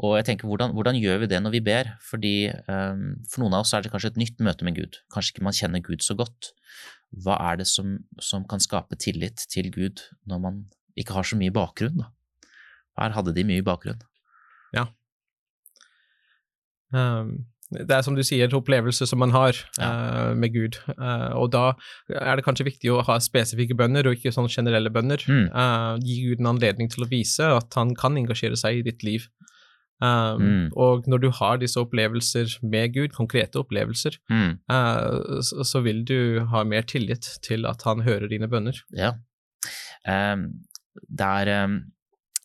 Og 0.00 0.16
jeg 0.16 0.26
tenker, 0.30 0.48
hvordan, 0.48 0.72
hvordan, 0.72 0.96
gjør 0.96 1.18
vi 1.22 1.28
det 1.28 1.42
når 1.44 1.52
vi 1.52 1.60
ber? 1.64 1.90
Fordi 2.08 2.34
um, 2.48 3.20
For 3.28 3.42
noen 3.42 3.56
av 3.58 3.66
oss 3.66 3.74
er 3.76 3.84
det 3.84 3.92
kanskje 3.92 4.14
et 4.14 4.20
nytt 4.22 4.40
møte 4.40 4.64
med 4.64 4.78
Gud. 4.78 5.00
Kanskje 5.12 5.34
ikke 5.34 5.44
man 5.44 5.56
kjenner 5.56 5.84
Gud 5.84 6.04
så 6.04 6.16
godt. 6.16 6.54
Hva 7.24 7.36
er 7.50 7.60
det 7.60 7.66
som, 7.68 7.98
som 8.22 8.46
kan 8.48 8.62
skape 8.62 8.96
tillit 8.96 9.44
til 9.52 9.68
Gud 9.74 10.06
når 10.30 10.40
man 10.40 10.62
ikke 11.00 11.16
har 11.18 11.26
så 11.26 11.36
mye 11.36 11.52
bakgrunn? 11.52 12.00
Da? 12.00 12.08
Her 13.00 13.16
hadde 13.16 13.34
de 13.36 13.44
mye 13.48 13.64
bakgrunn. 13.66 14.00
Ja. 14.76 14.88
Um, 16.94 17.42
det 17.70 17.94
er 17.94 18.02
som 18.02 18.16
du 18.18 18.22
sier, 18.26 18.50
opplevelse 18.56 19.06
som 19.06 19.20
man 19.22 19.30
har 19.34 19.54
ja. 19.78 19.90
uh, 19.90 20.32
med 20.34 20.54
Gud. 20.56 20.80
Uh, 20.96 21.36
og 21.38 21.52
da 21.54 21.66
er 22.08 22.38
det 22.38 22.46
kanskje 22.46 22.66
viktig 22.66 22.90
å 22.90 23.02
ha 23.06 23.18
spesifikke 23.22 23.76
bønner, 23.78 24.08
og 24.08 24.16
ikke 24.16 24.32
sånne 24.34 24.50
generelle 24.50 24.90
bønner. 24.90 25.22
Mm. 25.28 25.46
Uh, 25.54 25.94
gi 26.02 26.18
Gud 26.24 26.42
en 26.42 26.50
anledning 26.54 26.90
til 26.90 27.06
å 27.06 27.10
vise 27.10 27.46
at 27.60 27.78
han 27.78 27.94
kan 27.98 28.18
engasjere 28.18 28.58
seg 28.58 28.80
i 28.80 28.86
ditt 28.88 29.06
liv. 29.06 29.28
Um, 30.00 30.40
mm. 30.40 30.66
Og 30.80 31.08
når 31.10 31.20
du 31.20 31.28
har 31.36 31.60
disse 31.60 31.80
opplevelser 31.80 32.56
med 32.64 32.94
Gud, 32.94 33.12
konkrete 33.12 33.60
opplevelser, 33.60 34.16
mm. 34.32 34.52
uh, 34.72 35.40
så, 35.44 35.64
så, 35.66 35.82
vil 35.84 36.02
du 36.08 36.40
ha 36.52 36.64
mer 36.64 36.86
tillit 36.88 37.28
til 37.44 37.68
at 37.68 37.84
han 37.84 38.00
hører 38.06 38.30
dine 38.32 38.48
bønner. 38.48 38.80
Ja. 38.96 39.14
Um, 40.08 40.48
der 41.04 41.52
um, 41.64 41.80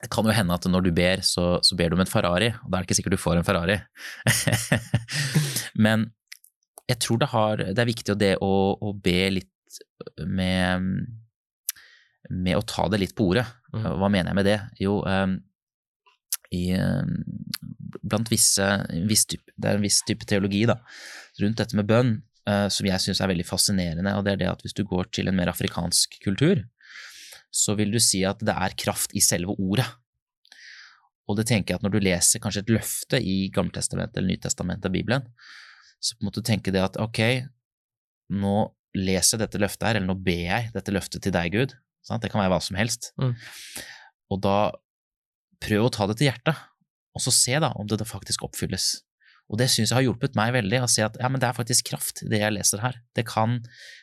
det 0.04 0.12
kan 0.12 0.28
jo 0.28 0.36
hende 0.36 0.54
at 0.54 0.68
når 0.70 0.84
du 0.86 0.92
ber, 0.94 1.24
så, 1.26 1.60
så, 1.64 1.78
ber 1.80 1.90
du 1.90 1.96
om 1.98 2.04
en 2.04 2.10
Ferrari, 2.12 2.52
og 2.52 2.70
da 2.70 2.78
er 2.78 2.84
det 2.84 2.90
ikke 2.90 2.98
sikkert 3.00 3.16
du 3.16 3.24
får 3.24 3.40
en 3.40 3.48
Ferrari. 3.48 3.80
Men 5.86 6.10
jeg 6.86 7.00
tror 7.02 7.22
det, 7.22 7.30
har, 7.32 7.64
det 7.72 7.82
er 7.82 7.90
viktig 7.90 8.18
det 8.20 8.34
å, 8.44 8.52
å, 8.76 8.92
be 8.94 9.18
litt 9.40 9.80
med, 10.28 11.08
med 12.30 12.60
å 12.60 12.66
ta 12.68 12.86
det 12.92 13.00
litt 13.02 13.16
på 13.18 13.32
ordet. 13.32 13.48
Mm. 13.74 13.88
Hva 14.02 14.12
mener 14.12 14.30
jeg 14.30 14.38
med 14.38 14.50
det? 14.52 14.60
Jo, 14.84 15.00
um, 15.08 15.40
i, 16.56 16.64
eh, 16.76 18.00
blant 18.06 18.32
visse 18.32 18.70
viss 19.10 19.26
type, 19.30 19.52
Det 19.56 19.70
er 19.70 19.80
en 19.80 19.86
viss 19.86 20.02
type 20.08 20.28
teologi 20.30 20.64
da, 20.70 20.80
rundt 21.42 21.60
dette 21.62 21.78
med 21.78 21.88
bønn 21.90 22.16
uh, 22.50 22.68
som 22.72 22.88
jeg 22.88 23.02
syns 23.02 23.22
er 23.22 23.32
veldig 23.32 23.48
fascinerende, 23.48 24.14
og 24.16 24.26
det 24.26 24.36
er 24.36 24.42
det 24.44 24.50
at 24.52 24.64
hvis 24.66 24.76
du 24.78 24.84
går 24.88 25.10
til 25.16 25.30
en 25.32 25.38
mer 25.38 25.52
afrikansk 25.52 26.20
kultur, 26.24 26.64
så 27.56 27.76
vil 27.80 27.94
du 27.94 28.02
si 28.04 28.24
at 28.28 28.42
det 28.44 28.56
er 28.56 28.76
kraft 28.78 29.16
i 29.16 29.24
selve 29.24 29.56
ordet. 29.56 29.88
Og 31.26 31.40
det 31.40 31.48
tenker 31.50 31.74
jeg 31.74 31.80
at 31.80 31.86
når 31.86 31.96
du 31.96 32.04
leser 32.04 32.42
kanskje 32.44 32.66
et 32.66 32.74
løfte 32.76 33.18
i 33.18 33.48
Gammeltestamentet 33.54 34.20
eller 34.20 34.36
Nytestamentet 34.36 34.90
av 34.90 34.94
Bibelen, 34.94 35.30
så 36.04 36.14
på 36.14 36.26
en 36.26 36.30
måte 36.30 36.44
tenker 36.46 36.76
det 36.76 36.84
at 36.84 37.00
ok, 37.02 37.22
nå 38.36 38.56
leser 38.96 39.36
jeg 39.36 39.46
dette 39.46 39.62
løftet 39.62 39.88
her, 39.88 39.98
eller 39.98 40.12
nå 40.12 40.18
ber 40.22 40.44
jeg 40.44 40.72
dette 40.76 40.94
løftet 40.94 41.24
til 41.26 41.34
deg, 41.34 41.56
Gud. 41.56 41.74
Sant? 42.06 42.22
Det 42.22 42.30
kan 42.32 42.44
være 42.44 42.54
hva 42.54 42.62
som 42.62 42.78
helst. 42.78 43.10
Mm. 43.18 43.34
Og 44.32 44.42
da 44.44 44.58
prøv 45.66 45.88
å 45.88 45.92
ta 45.94 46.08
det 46.10 46.20
til 46.20 46.30
hjertet, 46.30 46.62
og 47.16 47.24
så 47.24 47.34
se 47.34 47.60
da 47.64 47.72
om 47.80 47.90
det 47.90 48.06
faktisk 48.08 48.46
oppfylles. 48.48 48.92
Og 49.52 49.60
det 49.62 49.70
syns 49.70 49.92
jeg 49.92 50.00
har 50.00 50.06
hjulpet 50.08 50.38
meg 50.38 50.56
veldig, 50.56 50.82
å 50.82 50.90
se 50.90 51.06
at 51.06 51.18
ja, 51.22 51.30
men 51.30 51.42
det 51.42 51.50
er 51.50 51.58
faktisk 51.58 51.92
kraft 51.92 52.24
i 52.26 52.32
det 52.32 52.42
jeg 52.42 52.56
leser 52.56 52.82
her. 52.82 52.98
Det 53.18 53.28
kan, 53.30 53.60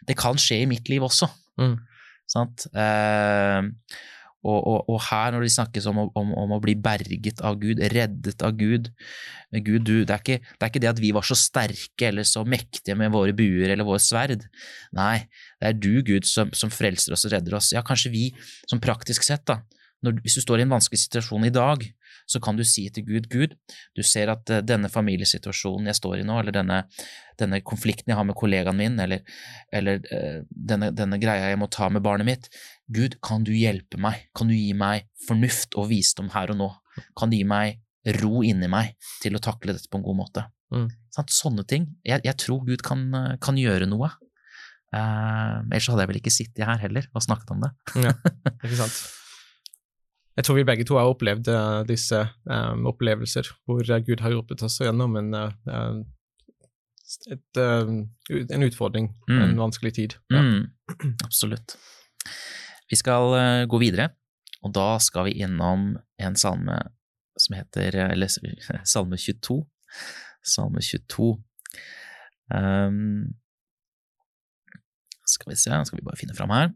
det 0.07 0.17
kan 0.19 0.39
skje 0.39 0.63
i 0.63 0.69
mitt 0.71 0.91
liv 0.93 1.03
også. 1.03 1.27
Mm. 1.61 1.77
Sant? 2.31 2.69
Eh, 2.79 3.67
og, 4.43 4.59
og, 4.59 4.79
og, 4.91 4.99
her, 5.07 5.35
når 5.35 5.45
det 5.45 5.53
snakkes 5.55 5.85
om, 5.91 6.01
om, 6.19 6.31
om, 6.35 6.55
å 6.57 6.61
bli 6.63 6.75
berget 6.83 7.43
av 7.47 7.61
Gud, 7.63 7.79
reddet 7.93 8.43
av 8.43 8.57
Gud 8.59 8.89
Gud, 9.53 9.85
du, 9.85 10.01
det, 10.03 10.15
er 10.15 10.23
ikke, 10.23 10.39
det, 10.41 10.65
er 10.65 10.71
ikke, 10.71 10.83
det 10.83 10.91
at 10.91 11.03
vi 11.03 11.13
var 11.15 11.27
så 11.29 11.37
sterke 11.39 12.09
eller 12.09 12.27
så 12.27 12.43
mektige 12.49 12.97
med 12.99 13.13
våre 13.15 13.35
buer 13.37 13.71
eller 13.71 13.87
våre 13.87 14.01
sverd. 14.03 14.47
Nei, 14.97 15.27
det 15.61 15.69
er 15.69 15.77
du, 15.77 15.93
Gud, 16.07 16.27
som, 16.27 16.51
som 16.57 16.73
frelser 16.73 17.15
oss 17.15 17.27
og 17.29 17.35
redder 17.37 17.59
oss. 17.59 17.71
Ja, 17.77 17.85
kanskje 17.87 18.15
vi, 18.15 18.25
som 18.65 18.81
praktisk 18.83 19.27
sett, 19.27 19.45
da, 19.51 19.61
når, 20.03 20.19
hvis 20.25 20.39
du 20.39 20.43
står 20.45 20.61
i 20.61 20.67
en 20.67 20.73
vanskelig 20.75 21.05
situasjon 21.05 21.47
i 21.47 21.53
dag, 21.55 21.85
så 22.31 22.41
kan 22.43 22.59
du 22.59 22.65
si 22.67 22.85
til 22.95 23.05
Gud, 23.07 23.29
Gud, 23.33 23.55
du 23.97 24.03
ser 24.07 24.31
at 24.33 24.51
uh, 24.53 24.61
denne 24.65 24.91
familiesituasjonen 24.93 25.91
jeg 25.91 25.99
står 25.99 26.21
i 26.21 26.27
nå, 26.27 26.39
eller 26.41 26.55
denne, 26.55 26.81
denne 27.41 27.61
konflikten 27.67 28.13
jeg 28.13 28.19
har 28.19 28.27
med 28.29 28.39
kollegaen 28.39 28.79
min, 28.79 28.99
eller, 29.03 29.23
eller 29.75 30.03
uh, 30.11 30.41
denne, 30.51 30.93
denne, 30.97 31.21
greia 31.23 31.53
jeg 31.53 31.61
må 31.61 31.71
ta 31.73 31.91
med 31.93 32.05
barnet 32.05 32.29
mitt, 32.29 32.51
Gud, 32.93 33.19
kan 33.25 33.47
du 33.47 33.53
hjelpe 33.55 34.01
meg, 34.03 34.27
kan 34.39 34.51
du 34.51 34.57
gi 34.57 34.73
meg 34.77 35.09
fornuft 35.27 35.79
og 35.81 35.91
visdom 35.93 36.33
her 36.35 36.55
og 36.55 36.61
nå, 36.61 36.73
kan 37.19 37.33
du 37.33 37.39
gi 37.39 37.47
meg 37.49 37.81
ro 38.19 38.43
inni 38.43 38.67
meg 38.71 38.97
til 39.23 39.39
å 39.39 39.43
takle 39.43 39.77
dette 39.77 39.91
på 39.91 40.01
en 40.01 40.07
god 40.07 40.19
måte. 40.19 40.47
Mm. 40.75 40.89
Sånn, 41.15 41.31
sånne 41.31 41.65
ting. 41.69 41.87
Jeg, 42.03 42.25
jeg, 42.27 42.35
tror 42.41 42.65
Gud 42.67 42.83
kan, 42.83 43.05
kan 43.43 43.59
gjøre 43.61 43.87
noe. 43.87 44.11
Uh, 44.93 45.63
ellers 45.71 45.89
hadde 45.89 46.05
jeg 46.05 46.11
vel 46.11 46.19
ikke 46.19 46.35
sittet 46.35 46.67
her 46.69 46.81
heller 46.83 47.07
og 47.15 47.25
snakket 47.25 47.55
om 47.55 47.63
det. 47.63 47.71
ja, 48.09 48.17
ikke 48.65 48.79
sant. 48.83 49.22
Jeg 50.33 50.47
tror 50.47 50.57
vi 50.57 50.65
begge 50.65 50.87
to 50.89 50.97
har 50.97 51.11
opplevd 51.11 51.51
uh, 51.53 51.83
disse 51.89 52.19
um, 52.49 52.87
opplevelser 52.89 53.51
hvor 53.69 53.85
uh, 53.85 54.01
Gud 54.05 54.23
har 54.25 54.33
hjulpet 54.33 54.65
oss 54.65 54.79
gjennom 54.81 55.19
en, 55.21 55.35
uh, 55.37 55.99
et, 57.29 57.61
en 57.61 58.65
utfordring, 58.65 59.11
mm. 59.29 59.43
en 59.45 59.61
vanskelig 59.61 59.93
tid. 59.99 60.17
Ja. 60.33 60.41
Mm. 60.41 61.13
Absolutt. 61.27 61.77
Vi 62.89 62.97
skal 63.01 63.67
gå 63.69 63.79
videre, 63.81 64.11
og 64.65 64.73
da 64.77 64.97
skal 65.01 65.29
vi 65.29 65.39
innom 65.45 65.95
en 66.21 66.37
salme 66.37 66.79
som 67.41 67.57
heter 67.57 67.97
Eller 68.11 68.29
salme 68.95 69.17
22. 69.21 69.63
Salme 70.45 70.81
22. 70.85 71.31
Um, 72.53 73.33
skal 75.29 75.53
vi 75.53 75.57
se, 75.57 75.71
skal 75.71 75.99
vi 75.99 76.05
bare 76.05 76.21
finne 76.21 76.37
fram 76.37 76.53
her. 76.53 76.73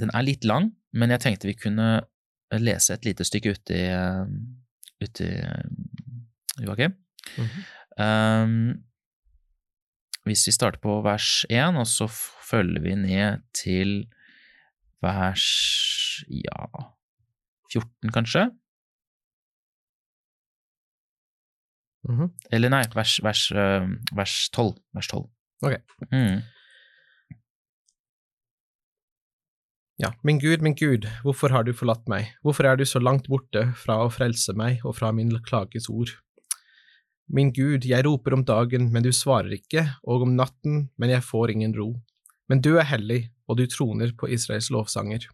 Den 0.00 0.12
er 0.12 0.26
litt 0.26 0.44
lang, 0.44 0.70
men 0.92 1.10
jeg 1.14 1.22
tenkte 1.24 1.48
vi 1.48 1.56
kunne 1.58 2.02
lese 2.52 2.94
et 2.94 3.06
lite 3.08 3.24
stykke 3.26 3.56
uti 3.56 3.80
ut 5.02 5.20
Joakim. 6.62 6.94
Mm 7.36 7.44
-hmm. 7.44 7.62
um, 8.04 8.84
hvis 10.24 10.46
vi 10.46 10.52
starter 10.52 10.78
på 10.82 11.02
vers 11.02 11.44
1, 11.50 11.76
og 11.76 11.86
så 11.86 12.08
følger 12.50 12.82
vi 12.82 12.94
ned 12.94 13.42
til 13.54 14.08
vers 15.02 15.46
ja 16.28 16.66
14, 17.72 18.12
kanskje? 18.12 18.50
Mhm. 22.08 22.30
Eller 22.54 22.70
nei, 22.70 22.82
vers, 22.94 23.18
vers, 23.22 23.50
eh, 23.50 23.88
vers 24.14 24.34
12. 24.54 24.74
Vers 24.94 25.08
12. 25.10 25.26
Ok. 25.62 25.74
Mm. 26.12 26.42
Ja, 29.98 30.12
min 30.22 30.38
Gud, 30.38 30.60
min 30.60 30.74
Gud, 30.74 31.06
hvorfor 31.24 31.48
har 31.48 31.64
du 31.64 31.70
forlatt 31.72 32.04
meg, 32.12 32.34
hvorfor 32.44 32.66
er 32.68 32.76
du 32.76 32.84
så 32.84 33.00
langt 33.00 33.30
borte 33.32 33.62
fra 33.80 34.02
å 34.04 34.10
frelse 34.12 34.52
meg 34.52 34.82
og 34.84 34.92
fra 34.98 35.08
min 35.16 35.30
klages 35.46 35.88
ord? 35.88 36.10
Min 37.32 37.48
Gud, 37.56 37.86
jeg 37.88 38.04
roper 38.04 38.36
om 38.36 38.42
dagen, 38.44 38.90
men 38.92 39.06
du 39.06 39.08
svarer 39.08 39.56
ikke, 39.56 39.86
og 40.04 40.26
om 40.26 40.34
natten, 40.36 40.90
men 41.00 41.14
jeg 41.14 41.24
får 41.24 41.54
ingen 41.54 41.72
ro. 41.78 41.94
Men 42.44 42.60
du 42.60 42.74
er 42.76 42.84
hellig, 42.90 43.30
og 43.48 43.56
du 43.56 43.64
troner 43.72 44.12
på 44.12 44.28
Israels 44.36 44.68
lovsanger. 44.68 45.24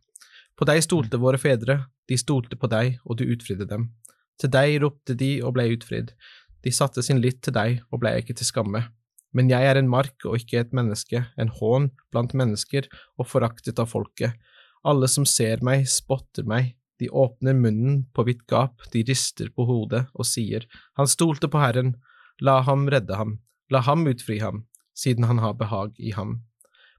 På 0.54 0.68
deg 0.70 0.84
stolte 0.86 1.18
våre 1.18 1.42
fedre, 1.42 1.80
de 2.06 2.20
stolte 2.22 2.54
på 2.54 2.70
deg, 2.70 3.00
og 3.02 3.18
du 3.18 3.26
utfridde 3.26 3.66
dem. 3.66 3.90
Til 4.38 4.54
deg 4.54 4.78
ropte 4.86 5.18
de 5.18 5.32
og 5.42 5.56
ble 5.58 5.72
utfridd, 5.74 6.14
de 6.62 6.70
satte 6.70 7.02
sin 7.02 7.18
lit 7.18 7.42
til 7.42 7.58
deg 7.58 7.82
og 7.90 7.98
ble 8.06 8.14
ikke 8.22 8.38
til 8.38 8.46
skamme. 8.46 8.86
Men 9.32 9.48
jeg 9.48 9.64
er 9.68 9.80
en 9.80 9.88
mark 9.88 10.26
og 10.28 10.36
ikke 10.40 10.60
et 10.60 10.74
menneske, 10.76 11.24
en 11.40 11.52
hån 11.60 11.90
blant 12.12 12.34
mennesker 12.36 12.88
og 13.16 13.28
foraktet 13.30 13.80
av 13.80 13.88
folket. 13.92 14.36
Alle 14.84 15.08
som 15.08 15.24
ser 15.28 15.62
meg, 15.64 15.86
spotter 15.88 16.44
meg, 16.48 16.74
de 17.00 17.08
åpner 17.08 17.56
munnen 17.56 18.02
på 18.14 18.26
vidt 18.28 18.44
gap, 18.50 18.84
de 18.92 19.02
rister 19.08 19.48
på 19.50 19.66
hodet 19.66 20.04
og 20.12 20.28
sier, 20.28 20.66
Han 20.94 21.08
stolte 21.08 21.48
på 21.48 21.58
Herren, 21.58 21.96
la 22.40 22.60
ham 22.62 22.88
redde 22.90 23.16
ham, 23.16 23.38
la 23.70 23.80
ham 23.80 24.06
utfri 24.06 24.38
ham, 24.38 24.66
siden 24.94 25.24
han 25.24 25.38
har 25.38 25.56
behag 25.58 25.96
i 25.98 26.12
ham. 26.12 26.42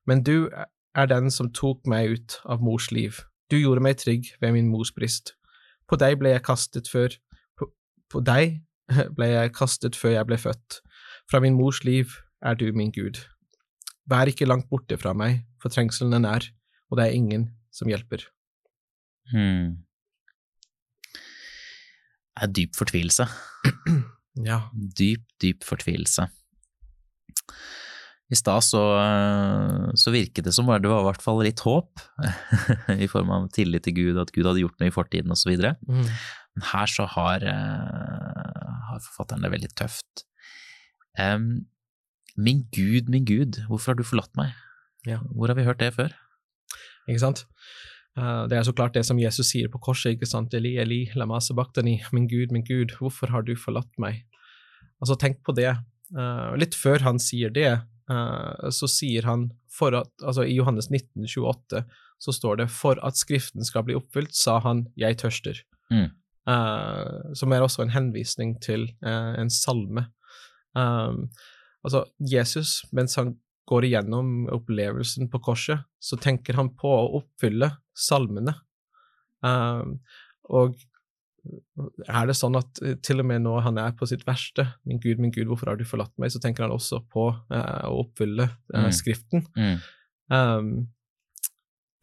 Men 0.06 0.24
du 0.24 0.50
er 0.96 1.08
den 1.08 1.32
som 1.32 1.52
tok 1.54 1.86
meg 1.88 2.18
ut 2.18 2.40
av 2.44 2.62
mors 2.62 2.90
liv, 2.92 3.22
du 3.50 3.60
gjorde 3.60 3.84
meg 3.86 4.00
trygg 4.02 4.34
ved 4.42 4.56
min 4.56 4.70
mors 4.72 4.92
brist. 4.92 5.36
På 5.88 6.00
deg 6.00 6.18
ble 6.20 6.34
jeg 6.34 6.46
kastet 6.48 6.90
før, 6.90 7.14
på, 7.60 7.70
på 8.10 8.24
deg 8.26 8.60
ble 9.18 9.30
jeg 9.30 9.54
kastet 9.56 9.96
før 10.00 10.18
jeg 10.18 10.30
ble 10.30 10.40
født. 10.42 10.80
Fra 11.32 11.42
min 11.44 11.56
mors 11.58 11.84
liv 11.88 12.12
er 12.44 12.58
du 12.60 12.68
min 12.76 12.92
Gud. 12.94 13.22
Vær 14.10 14.28
ikke 14.28 14.48
langt 14.50 14.70
borte 14.72 14.98
fra 15.00 15.14
meg, 15.16 15.44
for 15.62 15.72
trengselen 15.72 16.16
er 16.18 16.24
nær, 16.26 16.48
og 16.92 17.00
det 17.00 17.08
er 17.08 17.18
ingen 17.18 17.48
som 17.74 17.90
hjelper. 17.90 18.26
Hmm. 19.32 19.84
Det 22.34 22.48
er 22.48 22.56
dyp 22.60 22.80
fortvilelse. 22.80 23.30
Ja. 24.34 24.64
Dyp, 24.74 25.28
dyp 25.38 25.62
fortvilelse. 25.62 26.24
I 28.34 28.38
stad 28.40 28.64
så, 28.66 28.82
så 29.94 30.14
virket 30.14 30.48
det 30.48 30.56
som 30.56 30.66
det 30.66 30.90
var 30.90 31.04
i 31.04 31.06
hvert 31.06 31.22
fall 31.22 31.44
litt 31.46 31.62
håp, 31.62 32.02
i 33.06 33.10
form 33.12 33.30
av 33.36 33.46
tillit 33.54 33.86
til 33.86 33.94
Gud, 34.00 34.18
at 34.18 34.34
Gud 34.34 34.50
hadde 34.50 34.64
gjort 34.64 34.82
noe 34.82 34.90
i 34.90 34.96
fortiden 34.96 35.36
osv. 35.36 35.54
Mm. 35.86 36.08
Men 36.58 36.66
her 36.72 36.90
så 36.90 37.06
har, 37.14 37.46
eh, 37.46 38.74
har 38.90 39.04
forfatteren 39.06 39.46
det 39.46 39.54
veldig 39.54 39.70
tøft. 39.78 40.26
Em, 41.20 41.66
min 42.36 42.64
Gud, 42.74 43.10
min 43.10 43.26
Gud, 43.26 43.62
hvorfor 43.70 43.94
har 43.94 44.00
du 44.00 44.08
forlatt 44.08 44.34
meg? 44.40 44.54
Ja. 45.06 45.20
Hvor 45.32 45.52
har 45.52 45.58
vi 45.58 45.66
hørt 45.68 45.80
det 45.80 45.94
før? 45.94 46.14
Ikke 47.08 47.22
sant? 47.22 47.46
Eh, 48.18 48.44
det 48.50 48.58
er 48.58 48.66
så 48.68 48.74
klart 48.76 48.96
det 48.98 49.06
som 49.08 49.20
Jesus 49.22 49.50
sier 49.52 49.72
på 49.74 49.82
korset, 49.84 50.16
ikke 50.16 50.30
sant? 50.30 50.54
Eli, 50.54 50.76
Eli, 50.82 51.02
lama 51.18 51.40
sabachthani, 51.42 52.00
min 52.14 52.28
Gud, 52.30 52.54
min 52.54 52.66
Gud, 52.66 52.96
hvorfor 53.00 53.34
har 53.34 53.46
du 53.46 53.56
forlatt 53.58 53.92
meg? 54.02 54.24
Altså, 55.02 55.18
tenk 55.20 55.42
på 55.46 55.56
det. 55.58 55.72
Eh, 56.14 56.54
litt 56.62 56.78
før 56.78 57.04
han 57.08 57.22
sier 57.22 57.54
det, 57.54 57.72
eh, 57.74 58.70
så 58.70 58.90
sier 58.90 59.30
han 59.30 59.50
for 59.74 59.96
at, 59.98 60.12
altså 60.22 60.46
I 60.46 60.58
Johannes 60.60 60.92
19, 60.92 61.26
28 61.26 61.86
så 62.24 62.32
står 62.32 62.62
det 62.62 62.70
for 62.72 63.00
at 63.04 63.18
Skriften 63.20 63.66
skal 63.66 63.84
bli 63.88 63.98
oppfylt, 63.98 64.36
sa 64.38 64.60
han 64.64 64.86
jeg 64.96 65.18
tørster. 65.20 65.58
Mm. 65.92 66.14
Som 67.36 67.52
er 67.56 67.64
også 67.64 67.84
en 67.84 67.92
henvisning 67.92 68.54
til 68.64 68.86
en 69.04 69.52
salme. 69.52 70.06
Um, 70.76 71.28
altså, 71.86 72.06
Jesus, 72.20 72.82
mens 72.92 73.16
han 73.20 73.36
går 73.70 73.88
igjennom 73.88 74.48
opplevelsen 74.52 75.30
på 75.32 75.40
korset, 75.44 75.86
så 76.04 76.18
tenker 76.20 76.58
han 76.60 76.74
på 76.76 76.90
å 76.92 77.12
oppfylle 77.22 77.70
salmene. 77.96 78.56
Um, 79.44 80.00
og 80.52 80.76
er 82.08 82.28
det 82.30 82.36
sånn 82.40 82.56
at 82.56 82.80
eh, 82.84 82.96
til 83.04 83.20
og 83.20 83.28
med 83.28 83.44
når 83.44 83.66
han 83.66 83.78
er 83.82 83.92
på 84.00 84.08
sitt 84.08 84.22
verste, 84.28 84.64
'Min 84.88 85.00
Gud, 85.04 85.20
min 85.20 85.32
Gud, 85.32 85.48
hvorfor 85.48 85.72
har 85.72 85.76
du 85.80 85.84
forlatt 85.84 86.14
meg?', 86.18 86.32
så 86.32 86.40
tenker 86.40 86.64
han 86.64 86.72
også 86.76 87.02
på 87.12 87.26
uh, 87.52 87.84
å 87.90 88.04
oppfylle 88.06 88.50
Mm. 88.74 88.92
Skriften. 88.96 89.44
Mm. 89.56 89.78
Um, 90.32 90.88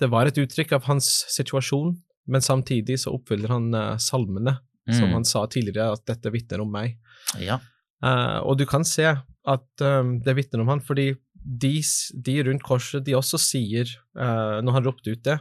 det 0.00 0.08
var 0.10 0.26
et 0.26 0.36
uttrykk 0.38 0.72
av 0.76 0.84
hans 0.84 1.08
situasjon, 1.28 1.96
men 2.28 2.40
samtidig 2.40 2.98
så 3.00 3.12
oppfyller 3.16 3.48
han 3.48 3.74
uh, 3.74 3.96
salmene, 3.96 4.58
som 4.90 5.08
Mm. 5.08 5.12
han 5.12 5.24
sa 5.24 5.46
tidligere, 5.46 5.92
at 5.92 6.04
dette 6.06 6.30
vitner 6.32 6.60
om 6.60 6.70
meg. 6.70 6.98
Ja. 7.38 7.58
Eh, 8.04 8.38
og 8.44 8.56
du 8.58 8.64
kan 8.66 8.84
se 8.84 9.04
at 9.10 9.82
um, 9.84 10.18
det 10.24 10.34
vitner 10.36 10.60
om 10.62 10.68
han, 10.68 10.80
fordi 10.84 11.14
de, 11.34 11.80
de 12.24 12.34
rundt 12.44 12.62
korset, 12.62 13.04
de 13.06 13.14
også 13.16 13.38
sier, 13.40 13.88
uh, 14.18 14.60
når 14.64 14.72
han 14.76 14.84
ropte 14.86 15.14
ut 15.14 15.22
det, 15.24 15.38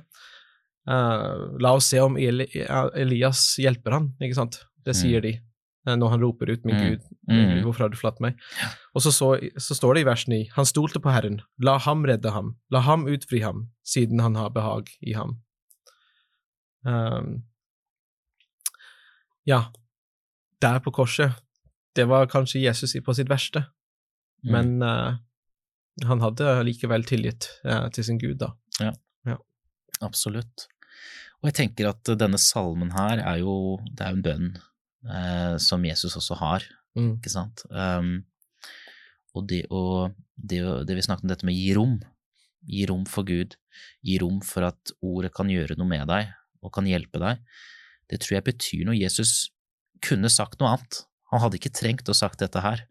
uh, 0.89 1.57
la 1.59 1.73
oss 1.75 1.89
se 1.91 1.99
om 1.99 2.15
Eli, 2.17 2.47
Elias 2.95 3.41
hjelper 3.59 3.97
han, 3.97 4.09
ikke 4.23 4.37
sant? 4.39 4.61
Det 4.85 4.95
Mm. 4.95 4.99
sier 5.01 5.21
de, 5.21 5.33
når 5.89 6.09
han 6.13 6.21
roper 6.23 6.49
ut, 6.53 6.63
min 6.65 6.75
Mm. 6.75 6.85
Gud, 6.89 7.01
Mm. 7.29 7.61
Hvorfor 7.63 7.83
har 7.83 7.89
du 7.89 7.97
forlatt 7.99 8.19
meg? 8.23 8.39
Og 8.95 9.01
så, 9.03 9.11
så, 9.11 9.27
så 9.59 9.75
står 9.75 9.93
det 9.95 10.01
i 10.01 10.07
vers 10.07 10.23
9, 10.27 10.39
han 10.55 10.65
stolte 10.65 10.99
på 11.03 11.11
Herren, 11.13 11.41
la 11.61 11.77
ham 11.77 12.03
redde 12.05 12.31
ham, 12.31 12.55
la 12.71 12.79
ham 12.79 13.05
utfri 13.05 13.41
ham, 13.43 13.67
siden 13.85 14.19
han 14.23 14.35
har 14.35 14.49
behag 14.49 14.87
i 15.01 15.13
ham. 15.13 15.35
Um, 16.87 17.43
ja, 19.45 19.65
der 20.61 20.79
på 20.79 20.91
korset, 20.95 21.35
det 21.95 22.05
var 22.07 22.27
kanskje 22.31 22.61
Jesus 22.63 22.95
på 23.05 23.15
sitt 23.17 23.29
verste, 23.29 23.65
Mm. 24.39 24.51
men 24.53 24.83
uh, 24.87 25.17
han 26.07 26.21
hadde 26.23 26.63
likevel 26.63 27.03
tillit 27.03 27.49
uh, 27.65 27.89
til 27.91 28.05
sin 28.07 28.17
Gud, 28.21 28.37
da. 28.39 28.53
Absolutt. 30.01 30.67
Og 31.41 31.49
jeg 31.49 31.55
tenker 31.57 31.89
at 31.89 32.07
denne 32.15 32.37
salmen 32.39 32.91
her 32.95 33.19
er 33.19 33.41
jo 33.41 33.79
Det 33.97 34.05
er 34.05 34.13
en 34.15 34.21
bønn 34.23 34.45
uh, 35.03 35.57
som 35.59 35.83
Jesus 35.83 36.15
også 36.15 36.37
har, 36.39 36.63
Mm. 36.95 37.17
ikke 37.19 37.29
sant? 37.29 37.61
Um, 37.69 38.23
og 39.35 39.45
det, 39.47 39.65
å, 39.69 40.09
det, 40.35 40.61
det 40.87 40.95
vi 40.97 41.03
snakket 41.05 41.27
om 41.27 41.29
dette 41.33 41.45
med 41.45 41.53
gi 41.59 41.73
rom, 41.77 41.99
gi 42.65 42.85
rom 42.89 43.03
for 43.05 43.23
Gud, 43.27 43.53
gi 44.01 44.17
rom 44.23 44.39
for 44.41 44.65
at 44.71 44.91
ordet 45.05 45.33
kan 45.35 45.51
gjøre 45.51 45.75
noe 45.77 45.87
med 45.87 46.07
deg 46.09 46.31
og 46.63 46.73
kan 46.73 46.87
hjelpe 46.89 47.19
deg, 47.21 47.43
det 48.09 48.19
tror 48.23 48.39
jeg 48.39 48.47
betyr 48.49 48.87
noe. 48.87 48.97
Jesus 48.97 49.51
kunne 50.01 50.31
sagt 50.33 50.59
noe 50.59 50.73
annet. 50.73 51.03
Han 51.33 51.43
hadde 51.43 51.59
ikke 51.59 51.73
trengt 51.75 52.09
å 52.09 52.17
sagt 52.17 52.41
dette 52.41 52.61
her, 52.63 52.85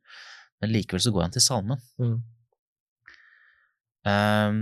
men 0.63 0.73
likevel 0.75 1.03
så 1.03 1.13
går 1.15 1.27
han 1.27 1.35
til 1.35 1.45
salmen. 1.45 1.81
Mm. 1.99 2.19
Um, 4.09 4.61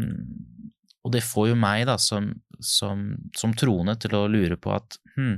og 1.06 1.12
det 1.14 1.22
får 1.22 1.52
jo 1.52 1.58
meg, 1.60 1.84
da, 1.86 1.96
som, 2.02 2.32
som, 2.58 3.08
som 3.36 3.54
troende, 3.56 3.94
til 4.02 4.16
å 4.18 4.26
lure 4.30 4.58
på 4.58 4.72
at 4.74 4.98
hm, 5.14 5.36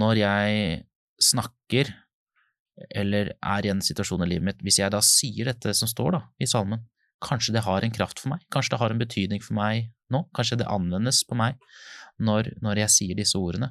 når 0.00 0.22
jeg 0.22 0.78
snakker, 1.22 1.92
eller 2.96 3.34
er 3.36 3.66
i 3.66 3.70
en 3.70 3.82
situasjon 3.84 4.24
i 4.24 4.30
livet 4.32 4.48
mitt, 4.48 4.64
hvis 4.64 4.80
jeg 4.80 4.92
da 4.92 5.02
sier 5.04 5.52
dette 5.52 5.74
som 5.76 5.90
står 5.90 6.16
da, 6.16 6.22
i 6.40 6.48
salmen, 6.50 6.82
kanskje 7.22 7.54
det 7.54 7.66
har 7.66 7.84
en 7.84 7.94
kraft 7.94 8.22
for 8.22 8.32
meg, 8.32 8.42
kanskje 8.52 8.74
det 8.74 8.80
har 8.80 8.94
en 8.94 9.02
betydning 9.02 9.42
for 9.44 9.58
meg 9.58 9.90
nå, 10.10 10.24
kanskje 10.34 10.62
det 10.62 10.70
anvendes 10.72 11.20
på 11.28 11.36
meg 11.38 11.60
når, 12.18 12.54
når 12.64 12.82
jeg 12.84 12.94
sier 12.96 13.18
disse 13.18 13.38
ordene. 13.38 13.70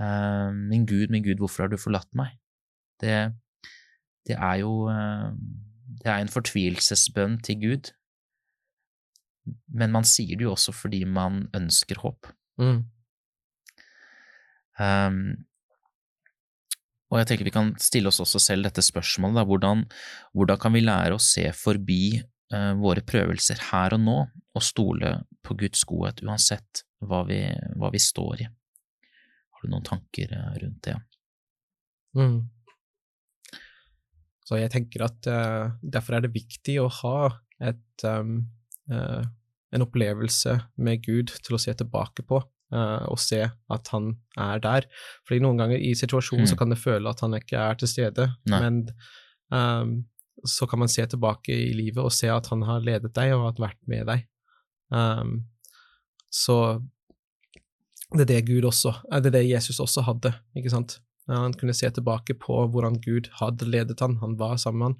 Uh, 0.00 0.54
min 0.54 0.86
Gud, 0.88 1.10
min 1.12 1.24
Gud, 1.26 1.42
hvorfor 1.42 1.66
har 1.66 1.72
du 1.72 1.76
forlatt 1.80 2.08
meg? 2.16 2.38
Det, 3.02 3.16
det 4.28 4.36
er 4.38 4.60
jo 4.62 4.86
eh, 4.92 5.28
Det 6.02 6.10
er 6.10 6.22
en 6.22 6.32
fortvilelsesbønn 6.32 7.40
til 7.46 7.60
Gud, 7.62 7.92
men 9.74 9.92
man 9.94 10.06
sier 10.06 10.38
det 10.38 10.46
jo 10.46 10.54
også 10.54 10.74
fordi 10.74 11.02
man 11.04 11.46
ønsker 11.54 11.98
håp. 12.02 12.30
Mm. 12.62 12.84
Um, 14.80 15.18
og 17.12 17.20
jeg 17.20 17.28
tenker 17.28 17.46
vi 17.46 17.54
kan 17.54 17.74
stille 17.82 18.08
oss 18.08 18.22
også 18.24 18.40
selv 18.40 18.66
dette 18.66 18.82
spørsmålet, 18.84 19.36
da. 19.40 19.44
Hvordan, 19.48 19.84
hvordan 20.32 20.60
kan 20.62 20.74
vi 20.74 20.84
lære 20.84 21.18
å 21.18 21.22
se 21.22 21.44
forbi 21.56 22.04
uh, 22.54 22.72
våre 22.80 23.04
prøvelser 23.04 23.60
her 23.68 23.98
og 23.98 24.02
nå, 24.06 24.16
og 24.56 24.64
stole 24.64 25.18
på 25.44 25.58
Guds 25.60 25.84
godhet 25.88 26.22
uansett 26.24 26.84
hva 27.04 27.22
vi, 27.28 27.42
hva 27.76 27.92
vi 27.92 28.00
står 28.00 28.46
i? 28.46 28.48
Har 29.52 29.66
du 29.66 29.72
noen 29.72 29.86
tanker 29.86 30.32
eh, 30.34 30.54
rundt 30.62 30.82
det? 30.88 30.96
Mm. 32.18 32.38
Så 34.42 34.58
jeg 34.58 34.72
tenker 34.74 35.04
at 35.06 35.28
uh, 35.30 35.70
derfor 35.82 36.16
er 36.18 36.24
det 36.24 36.34
viktig 36.34 36.78
å 36.82 36.88
ha 37.02 37.30
et, 37.62 38.04
um, 38.08 38.40
uh, 38.90 39.22
en 39.72 39.84
opplevelse 39.84 40.56
med 40.82 41.04
Gud 41.06 41.30
til 41.46 41.56
å 41.56 41.60
se 41.62 41.74
tilbake 41.78 42.24
på, 42.26 42.40
uh, 42.74 43.04
og 43.06 43.20
se 43.22 43.44
at 43.46 43.92
han 43.94 44.16
er 44.36 44.62
der. 44.64 44.88
Fordi 45.28 45.42
noen 45.44 45.62
ganger 45.62 45.78
i 45.78 45.92
situasjonen 45.98 46.48
Mm. 46.48 46.50
så 46.50 46.58
kan 46.58 46.74
det 46.74 46.80
føle 46.82 47.08
at 47.08 47.22
han 47.22 47.38
ikke 47.38 47.60
er 47.70 47.78
til 47.78 47.88
stede, 47.88 48.32
Nei. 48.50 48.60
men 48.60 48.82
um, 49.54 49.94
så 50.44 50.66
kan 50.66 50.82
man 50.82 50.90
se 50.90 51.06
tilbake 51.06 51.54
i 51.54 51.70
livet 51.72 52.02
og 52.02 52.10
se 52.10 52.26
at 52.32 52.48
han 52.50 52.62
har 52.66 52.82
ledet 52.82 53.14
deg 53.14 53.36
og 53.36 53.44
har 53.46 53.68
vært 53.68 53.78
med 53.86 54.06
deg. 54.10 54.26
Um, 54.90 55.44
så 56.32 56.82
det 58.12 58.26
er 58.26 58.30
det 58.34 58.46
Gud 58.50 58.66
også, 58.68 58.96
det 59.22 59.30
er 59.30 59.38
det 59.38 59.48
Jesus 59.48 59.78
også 59.80 60.02
hadde, 60.04 60.34
ikke 60.58 60.72
sant? 60.72 60.98
Han 61.28 61.52
kunne 61.54 61.74
se 61.74 61.88
tilbake 61.90 62.34
på 62.38 62.56
hvordan 62.72 62.96
Gud 63.00 63.28
hadde 63.40 63.68
ledet 63.70 64.00
han. 64.00 64.16
Han 64.20 64.36
var 64.36 64.56
sammen 64.56 64.78
med 64.78 64.86
han. 64.88 64.96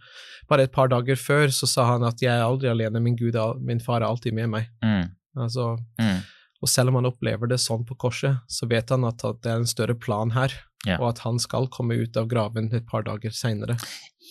Bare 0.49 0.63
et 0.69 0.73
par 0.73 0.89
dager 0.89 1.17
før 1.19 1.49
så 1.51 1.67
sa 1.67 1.85
han 1.93 2.05
at 2.05 2.21
'jeg 2.23 2.31
er 2.39 2.45
aldri 2.47 2.69
alene, 2.71 3.01
min 3.03 3.17
Gud, 3.17 3.35
min 3.61 3.81
far 3.81 4.03
er 4.03 4.07
alltid 4.07 4.33
med 4.35 4.49
meg'. 4.49 4.69
Mm. 4.85 5.11
Altså, 5.37 5.79
Mm. 5.99 6.21
og 6.63 6.69
selv 6.69 6.89
om 6.89 6.95
han 6.95 7.07
opplever 7.07 7.49
det 7.49 7.59
sånn 7.59 7.85
på 7.85 7.97
korset, 7.99 8.39
så 8.49 8.69
vet 8.69 8.89
han 8.91 9.05
at, 9.05 9.25
at 9.25 9.43
det 9.43 9.51
er 9.51 9.57
en 9.57 9.67
større 9.67 9.95
plan 9.99 10.31
her, 10.31 10.49
Ja. 10.87 10.97
og 11.01 11.09
at 11.09 11.19
han 11.21 11.39
skal 11.39 11.67
komme 11.69 11.95
ut 12.01 12.17
av 12.17 12.29
graven 12.29 12.73
et 12.73 12.87
par 12.87 13.03
dager 13.03 13.31
seinere. 13.31 13.77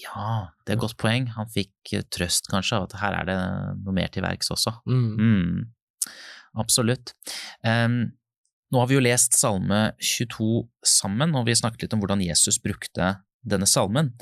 Ja, 0.03 0.47
det 0.65 0.71
er 0.73 0.77
et 0.77 0.79
godt 0.79 0.97
poeng. 0.97 1.27
Han 1.27 1.45
fikk 1.47 1.71
eh, 1.93 2.01
trøst 2.09 2.47
kanskje 2.49 2.77
av 2.77 2.83
at 2.83 2.93
her 3.01 3.13
er 3.13 3.25
det 3.25 3.83
noe 3.83 3.93
mer 3.93 4.07
til 4.07 4.23
verks 4.23 4.49
også. 4.49 4.73
Mm. 4.87 5.17
Mm. 5.19 5.65
Absolutt. 6.57 7.13
Em, 7.63 8.11
nå 8.71 8.79
har 8.79 8.87
vi 8.89 8.95
jo 8.95 9.03
lest 9.03 9.35
Salme 9.37 9.91
22 9.99 10.63
sammen, 10.87 11.35
og 11.35 11.45
vi 11.47 11.57
snakket 11.57 11.85
litt 11.85 11.95
om 11.97 12.01
hvordan 12.03 12.23
Jesus 12.23 12.59
brukte 12.63 13.17
denne 13.41 13.67
salmen. 13.67 14.13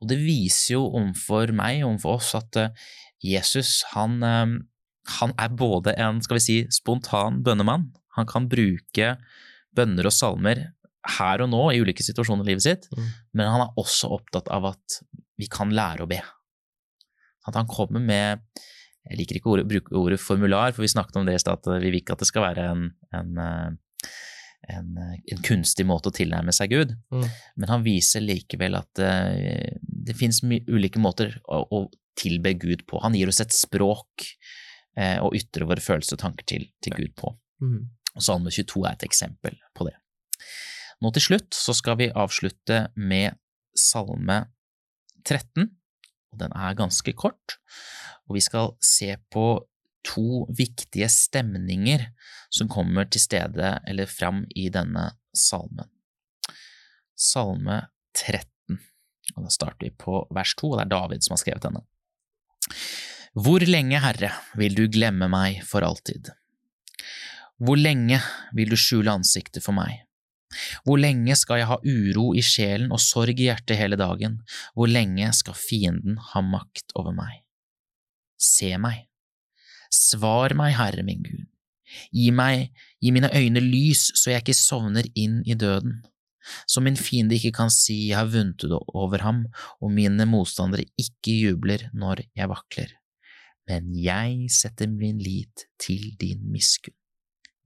Og 0.00 0.08
det 0.10 0.20
viser 0.22 0.76
jo 0.76 0.84
overfor 0.86 1.52
meg 1.56 1.82
overfor 1.86 2.20
oss 2.20 2.32
at 2.38 2.56
eh, 2.60 2.88
Jesus, 3.26 3.82
han, 3.92 4.20
han 4.22 5.32
er 5.34 5.54
både 5.58 5.96
en, 5.98 6.20
skal 6.22 6.38
vi 6.38 6.44
si, 6.44 6.58
spontan 6.70 7.40
bønnemann. 7.42 7.88
Han 8.14 8.28
kan 8.30 8.46
bruke 8.50 9.16
bønner 9.74 10.06
og 10.06 10.14
salmer 10.14 10.60
her 11.18 11.42
og 11.42 11.50
nå 11.50 11.62
i 11.72 11.80
ulike 11.82 12.04
situasjoner 12.06 12.46
i 12.46 12.52
livet 12.52 12.64
sitt, 12.64 12.88
Mm. 12.94 13.04
men 13.34 13.48
han 13.50 13.62
er 13.64 13.76
også 13.80 14.10
opptatt 14.18 14.48
av 14.54 14.66
at 14.72 15.00
vi 15.38 15.46
kan 15.50 15.70
lære 15.74 16.04
å 16.04 16.08
be. 16.10 16.20
At 17.48 17.54
han 17.58 17.66
kommer 17.70 18.00
med 18.02 18.42
Jeg 19.08 19.16
liker 19.22 19.36
ikke 19.38 19.48
å 19.48 19.62
bruke 19.64 19.94
ordet 19.96 20.18
formular, 20.20 20.72
for 20.76 20.84
vi 20.84 20.88
snakket 20.92 21.16
om 21.16 21.24
det 21.24 21.38
i 21.38 21.40
stad, 21.40 21.62
at 21.62 21.80
vi 21.80 21.86
vil 21.88 22.00
ikke 22.02 22.12
at 22.12 22.20
det 22.20 22.26
skal 22.28 22.44
være 22.44 22.64
en, 22.74 22.82
en, 23.16 23.38
eh, 23.40 23.70
en, 24.68 24.96
eh, 24.98 25.16
en 25.32 25.42
kunstig 25.44 25.86
måte 25.88 26.10
å 26.10 26.14
tilnærme 26.14 26.52
seg 26.54 26.72
Gud, 26.74 26.96
Mm. 27.12 27.24
men 27.56 27.68
han 27.68 27.84
viser 27.84 28.20
likevel 28.24 28.76
at 28.78 29.00
uh, 29.00 29.76
det 29.82 30.16
finnes 30.16 30.42
ulike 30.44 31.00
måter 31.00 31.40
å, 31.48 31.64
å 31.70 31.90
tilbe 32.18 32.54
Gud 32.58 32.86
på. 32.86 33.00
Han 33.02 33.14
gir 33.14 33.30
oss 33.30 33.40
et 33.40 33.54
språk 33.54 34.26
uh, 34.98 35.18
å 35.24 35.32
ytre 35.36 35.68
våre 35.68 35.80
følelser 35.80 36.18
og 36.18 36.24
tanker 36.26 36.44
til, 36.44 36.68
til 36.84 36.96
Gud 36.98 37.14
på. 37.16 37.32
Mm. 37.62 37.88
Og 38.14 38.24
Salme 38.24 38.50
22 38.50 38.84
er 38.84 38.96
et 38.96 39.06
eksempel 39.06 39.56
på 39.74 39.88
det. 39.88 39.96
Nå 40.98 41.12
til 41.14 41.22
slutt 41.22 41.54
så 41.54 41.74
skal 41.76 41.98
vi 42.00 42.10
avslutte 42.10 42.88
med 42.98 43.38
Salme 43.78 44.48
13, 45.22 45.68
og 46.32 46.40
den 46.40 46.54
er 46.56 46.78
ganske 46.78 47.12
kort. 47.14 47.58
Og 48.28 48.36
vi 48.36 48.42
skal 48.44 48.74
se 48.84 49.14
på 49.32 49.44
to 50.08 50.46
viktige 50.56 51.08
stemninger 51.12 52.08
som 52.54 52.70
kommer 52.72 53.08
til 53.12 53.22
stede 53.22 53.74
eller 53.88 54.08
fram 54.10 54.44
i 54.56 54.68
denne 54.72 55.10
salmen. 55.36 55.88
Salme 57.18 57.82
13, 58.16 58.78
og 59.36 59.44
da 59.44 59.52
starter 59.52 59.88
vi 59.88 59.92
på 59.92 60.22
vers 60.34 60.54
2, 60.58 60.72
og 60.72 60.78
det 60.78 60.86
er 60.86 60.92
David 60.94 61.26
som 61.26 61.34
har 61.34 61.42
skrevet 61.42 61.66
denne. 61.66 61.84
Hvor 63.38 63.62
lenge, 63.62 64.00
Herre, 64.02 64.32
vil 64.58 64.76
du 64.78 64.86
glemme 64.90 65.28
meg 65.30 65.62
for 65.66 65.84
alltid? 65.84 66.30
Hvor 67.58 67.78
lenge 67.78 68.20
vil 68.54 68.70
du 68.70 68.78
skjule 68.78 69.12
ansiktet 69.18 69.64
for 69.64 69.76
meg? 69.76 70.04
Hvor 70.86 70.96
lenge 71.00 71.34
skal 71.36 71.60
jeg 71.60 71.68
ha 71.68 71.76
uro 71.82 72.30
i 72.38 72.42
sjelen 72.44 72.92
og 72.94 73.02
sorg 73.04 73.36
i 73.36 73.50
hjertet 73.50 73.78
hele 73.78 73.98
dagen? 74.00 74.40
Hvor 74.74 74.88
lenge 74.90 75.28
skal 75.36 75.58
fienden 75.58 76.16
ha 76.32 76.42
makt 76.44 76.94
over 76.96 77.12
meg? 77.16 77.42
Se 78.38 78.72
meg. 78.80 79.07
Svar 79.94 80.54
meg, 80.58 80.76
Herre 80.78 81.04
min 81.06 81.24
Gud. 81.24 81.46
Gi 82.12 82.28
meg, 82.34 82.68
gi 83.00 83.12
mine 83.14 83.30
øyne 83.32 83.62
lys 83.64 84.10
så 84.18 84.34
jeg 84.34 84.44
ikke 84.44 84.56
sovner 84.56 85.08
inn 85.16 85.40
i 85.48 85.56
døden. 85.56 86.02
Så 86.68 86.80
min 86.84 86.96
fiende 86.96 87.36
ikke 87.36 87.52
kan 87.58 87.72
si 87.72 88.08
jeg 88.08 88.18
har 88.20 88.30
vunnet 88.32 88.64
over 88.72 89.24
ham, 89.24 89.42
og 89.82 89.92
mine 89.92 90.24
motstandere 90.28 90.86
ikke 91.00 91.34
jubler 91.42 91.88
når 91.92 92.24
jeg 92.36 92.48
vakler. 92.52 92.94
Men 93.68 93.92
jeg 93.92 94.48
setter 94.52 94.88
min 94.88 95.20
lit 95.20 95.66
til 95.80 96.14
din 96.20 96.46
miskunn. 96.52 96.96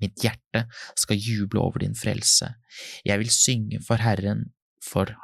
Mitt 0.02 0.18
hjerte 0.18 0.64
skal 0.98 1.20
juble 1.20 1.62
over 1.62 1.84
din 1.84 1.94
frelse. 1.94 2.48
Jeg 3.06 3.20
vil 3.20 3.30
synge 3.30 3.78
for 3.86 4.02
Herren 4.02 4.48
for, 4.82 5.14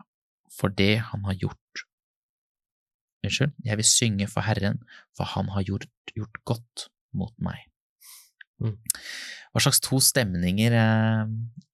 for 0.55 0.71
det 0.71 1.01
han 1.11 1.27
har 1.27 1.35
gjort. 1.41 1.88
Unnskyld, 3.25 3.53
jeg 3.67 3.77
vil 3.81 3.85
synge 3.89 4.29
for 4.31 4.47
Herren, 4.47 4.79
for 5.17 5.25
han 5.35 5.49
har 5.55 5.65
gjort, 5.67 5.89
gjort 6.15 6.39
godt 6.47 6.85
mot 7.19 7.33
meg. 7.43 7.65
Mm. 8.63 8.77
Hva 9.55 9.63
slags 9.63 9.81
to 9.83 9.99
stemninger 10.03 10.75
eh, 10.75 11.27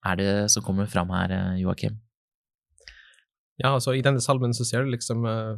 er 0.08 0.16
det 0.20 0.30
som 0.52 0.62
kommer 0.64 0.86
fram 0.88 1.12
her, 1.12 1.32
eh, 1.32 1.60
Joakim? 1.62 1.98
Ja, 3.60 3.74
altså 3.76 3.94
i 3.94 4.02
denne 4.02 4.20
salmen 4.24 4.52
så 4.56 4.64
ser 4.66 4.82
du 4.84 4.90
liksom 4.90 5.24
uh, 5.28 5.54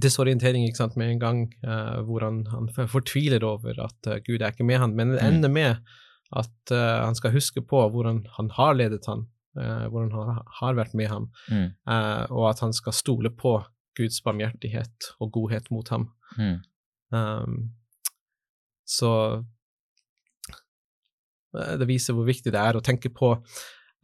desorientering 0.00 0.64
ikke 0.64 0.80
sant, 0.80 0.94
med 0.96 1.10
en 1.12 1.20
gang, 1.20 1.42
uh, 1.66 2.00
hvor 2.06 2.24
han, 2.24 2.44
han 2.48 2.70
fortviler 2.88 3.44
over 3.44 3.76
at 3.84 4.08
uh, 4.08 4.16
Gud 4.24 4.40
er 4.40 4.54
ikke 4.54 4.64
med 4.66 4.80
han, 4.80 4.94
men 4.96 5.12
det 5.12 5.20
Mm. 5.22 5.28
ender 5.34 5.52
med 5.52 5.76
at 6.34 6.72
eh, 6.72 7.04
han 7.04 7.14
skal 7.14 7.30
huske 7.30 7.60
på 7.62 7.78
hvordan 7.92 8.24
han 8.38 8.48
har 8.56 8.72
ledet 8.74 9.04
han, 9.06 9.20
eh, 9.60 9.84
hvordan 9.92 10.08
han 10.10 10.40
har- 10.58 10.74
vært 10.74 10.94
med 10.98 11.06
ham, 11.12 11.28
Mm. 11.50 11.68
eh, 11.86 12.24
og 12.32 12.48
at 12.50 12.58
han 12.64 12.72
skal 12.72 12.92
stole 12.96 13.30
på 13.30 13.52
Guds 13.96 14.20
barmhjertighet 14.24 15.12
og 15.20 15.32
godhet 15.36 15.70
mot 15.70 15.88
ham. 15.94 16.08
Mm. 16.38 16.56
Um, 17.14 17.56
så 18.88 19.10
eh, 21.58 21.74
det 21.80 21.88
viser 21.88 22.16
hvor 22.16 22.26
viktig 22.28 22.52
det 22.54 22.60
er 22.60 22.76
å 22.78 22.82
tenke 22.84 23.10
på 23.14 23.34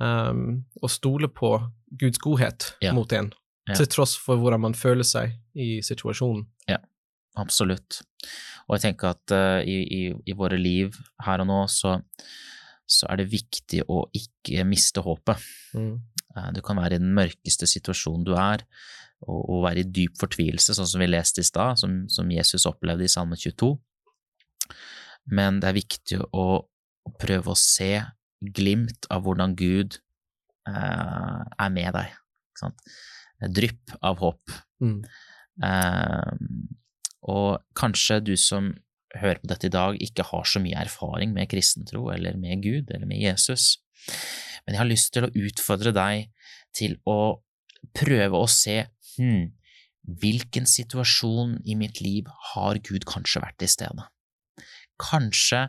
um, 0.00 0.44
og 0.80 0.92
stole 0.92 1.28
på 1.32 1.54
Guds 2.00 2.20
godhet 2.22 2.72
Ja. 2.84 2.92
mot 2.96 3.12
en, 3.12 3.32
Ja. 3.68 3.74
til 3.74 3.86
tross 3.86 4.16
for 4.16 4.36
hvordan 4.40 4.60
man 4.60 4.74
føler 4.74 5.04
seg 5.04 5.34
i 5.54 5.80
situasjonen. 5.82 6.46
Ja, 6.68 6.78
Absolutt. 7.38 8.00
Og 8.68 8.74
jeg 8.76 8.82
tenker 8.88 9.12
at 9.14 9.30
uh, 9.32 9.60
i, 9.62 9.76
i, 9.86 10.14
i 10.26 10.32
våre 10.34 10.58
liv 10.58 10.96
her 11.24 11.40
og 11.40 11.46
nå, 11.46 11.60
så, 11.70 12.00
så 12.90 13.06
er 13.10 13.20
det 13.20 13.28
viktig 13.30 13.84
å 13.88 14.00
ikke 14.14 14.64
miste 14.66 15.00
håpet. 15.04 15.38
Mm. 15.74 15.92
Uh, 16.36 16.48
Du 16.54 16.60
kan 16.66 16.76
være 16.76 16.98
i 16.98 17.02
den 17.02 17.14
mørkeste 17.14 17.66
situasjonen 17.70 18.26
du 18.26 18.34
er, 18.34 18.64
og, 19.26 19.40
og 19.40 19.64
være 19.66 19.84
i 19.84 19.90
dyp 19.98 20.18
fortvilelse, 20.20 20.74
sånn 20.76 20.88
som 20.88 21.02
vi 21.02 21.10
leste 21.10 21.42
i 21.42 21.46
stad, 21.46 21.80
som, 21.80 22.02
som 22.12 22.30
Jesus 22.32 22.68
opplevde 22.68 23.06
i 23.06 23.12
Salme 23.12 23.38
22. 23.40 23.72
Men 25.36 25.60
det 25.60 25.70
er 25.70 25.78
viktig 25.78 26.20
å, 26.24 26.46
å 26.64 27.14
prøve 27.20 27.52
å 27.52 27.58
se 27.58 27.92
glimt 28.40 29.08
av 29.12 29.26
hvordan 29.26 29.56
Gud 29.58 29.98
eh, 30.68 31.40
er 31.44 31.74
med 31.74 31.92
deg. 31.96 32.14
Drypp 33.56 33.96
av 34.04 34.20
håp. 34.20 34.54
Mm. 34.84 35.00
Eh, 35.64 36.32
og 37.30 37.60
kanskje 37.76 38.20
du 38.24 38.34
som 38.40 38.72
hører 39.18 39.40
på 39.42 39.50
dette 39.50 39.68
i 39.68 39.74
dag, 39.74 39.98
ikke 40.00 40.26
har 40.30 40.46
så 40.46 40.62
mye 40.62 40.78
erfaring 40.80 41.34
med 41.34 41.50
kristentro 41.50 42.08
eller 42.14 42.38
med 42.40 42.62
Gud 42.64 42.92
eller 42.94 43.08
med 43.10 43.20
Jesus, 43.20 43.80
men 44.64 44.76
jeg 44.76 44.80
har 44.80 44.88
lyst 44.90 45.12
til 45.14 45.26
å 45.26 45.32
utfordre 45.34 45.92
deg 45.96 46.28
til 46.76 46.96
å 47.08 47.40
prøve 47.96 48.38
å 48.38 48.48
se 48.50 48.84
hm, 49.16 49.50
hvilken 50.20 50.66
situasjon 50.68 51.58
i 51.64 51.76
mitt 51.78 52.00
liv 52.00 52.28
har 52.52 52.80
Gud 52.86 53.06
kanskje 53.08 53.42
vært 53.44 53.58
til 53.62 53.70
stede? 53.72 54.06
Kanskje 55.00 55.66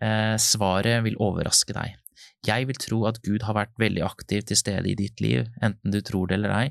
eh, 0.00 0.36
svaret 0.40 1.02
vil 1.06 1.18
overraske 1.20 1.76
deg. 1.76 1.98
Jeg 2.46 2.66
vil 2.66 2.78
tro 2.80 3.04
at 3.06 3.20
Gud 3.22 3.44
har 3.46 3.56
vært 3.56 3.78
veldig 3.78 4.02
aktiv 4.04 4.42
til 4.48 4.58
stede 4.58 4.90
i 4.90 4.96
ditt 4.98 5.22
liv, 5.22 5.46
enten 5.62 5.94
du 5.94 6.00
tror 6.02 6.28
det 6.28 6.40
eller 6.40 6.54
ei, 6.56 6.68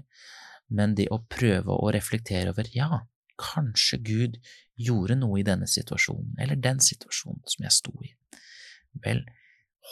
men 0.71 0.95
det 0.95 1.07
å 1.11 1.21
prøve 1.31 1.75
å 1.75 1.91
reflektere 1.95 2.51
over 2.51 2.67
ja, 2.75 3.05
kanskje 3.41 3.99
Gud 4.03 4.39
gjorde 4.79 5.17
noe 5.19 5.39
i 5.41 5.45
denne 5.47 5.67
situasjonen, 5.69 6.35
eller 6.41 6.59
den 6.59 6.81
situasjonen 6.83 7.43
som 7.47 7.65
jeg 7.65 7.75
sto 7.75 7.93
i. 8.03 8.11
Vel, 9.05 9.23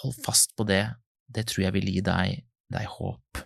hold 0.01 0.17
fast 0.25 0.55
på 0.57 0.65
det, 0.67 0.83
det 1.31 1.47
tror 1.49 1.67
jeg 1.67 1.75
vil 1.77 1.91
gi 1.93 2.03
deg, 2.05 2.43
deg 2.73 2.91
håp. 2.97 3.43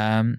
Ehm, 0.00 0.36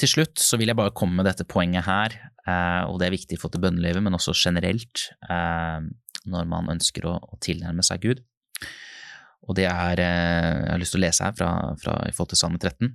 til 0.00 0.10
slutt 0.10 0.40
så 0.42 0.58
vil 0.60 0.70
jeg 0.70 0.78
bare 0.78 0.94
komme 0.96 1.20
med 1.20 1.28
dette 1.28 1.46
poenget 1.48 1.86
her, 1.86 2.16
eh, 2.46 2.82
og 2.88 2.98
det 3.00 3.08
er 3.08 3.16
viktig 3.16 3.38
for 3.40 3.52
til 3.52 3.62
bønnelivet, 3.64 4.02
men 4.04 4.16
også 4.16 4.34
generelt 4.36 5.08
eh, 5.28 5.86
når 6.30 6.48
man 6.50 6.72
ønsker 6.74 7.06
å, 7.08 7.18
å 7.20 7.38
tilnærme 7.44 7.84
seg 7.86 8.02
Gud. 8.04 8.24
Og 9.44 9.58
det 9.58 9.68
er, 9.68 10.00
eh, 10.00 10.50
jeg 10.64 10.72
har 10.72 10.82
lyst 10.82 10.96
til 10.96 11.02
å 11.02 11.04
lese 11.04 11.26
her 11.26 11.36
fra, 11.36 11.50
fra 11.80 11.98
i 12.08 12.14
forhold 12.14 12.32
til 12.32 12.42
Salme 12.42 12.60
13, 12.60 12.94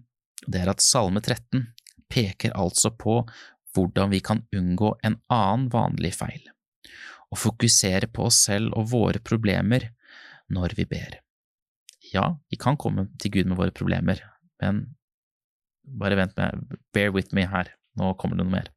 det 0.50 0.62
er 0.62 0.72
at 0.72 0.84
Salme 0.84 1.22
13 1.22 1.68
peker 2.10 2.56
altså 2.58 2.92
på 2.98 3.22
hvordan 3.76 4.10
vi 4.12 4.22
kan 4.26 4.42
unngå 4.56 4.96
en 5.06 5.20
annen 5.30 5.68
vanlig 5.72 6.16
feil, 6.18 6.42
og 7.30 7.38
fokusere 7.38 8.10
på 8.12 8.26
oss 8.30 8.44
selv 8.48 8.74
og 8.78 8.90
våre 8.94 9.22
problemer 9.22 9.92
når 10.50 10.74
vi 10.80 10.88
ber. 10.90 11.20
Ja, 12.10 12.32
vi 12.50 12.58
kan 12.58 12.80
komme 12.82 13.12
til 13.22 13.36
Gud 13.36 13.52
med 13.52 13.60
våre 13.60 13.76
problemer, 13.76 14.24
men 14.64 14.88
bare 16.00 16.18
vent 16.20 16.36
med, 16.38 16.78
bear 16.94 17.14
with 17.16 17.36
me 17.36 17.48
her, 17.50 17.72
nå 18.00 18.14
kommer 18.20 18.38
det 18.38 18.46
noe 18.46 18.58
mer. 18.58 18.74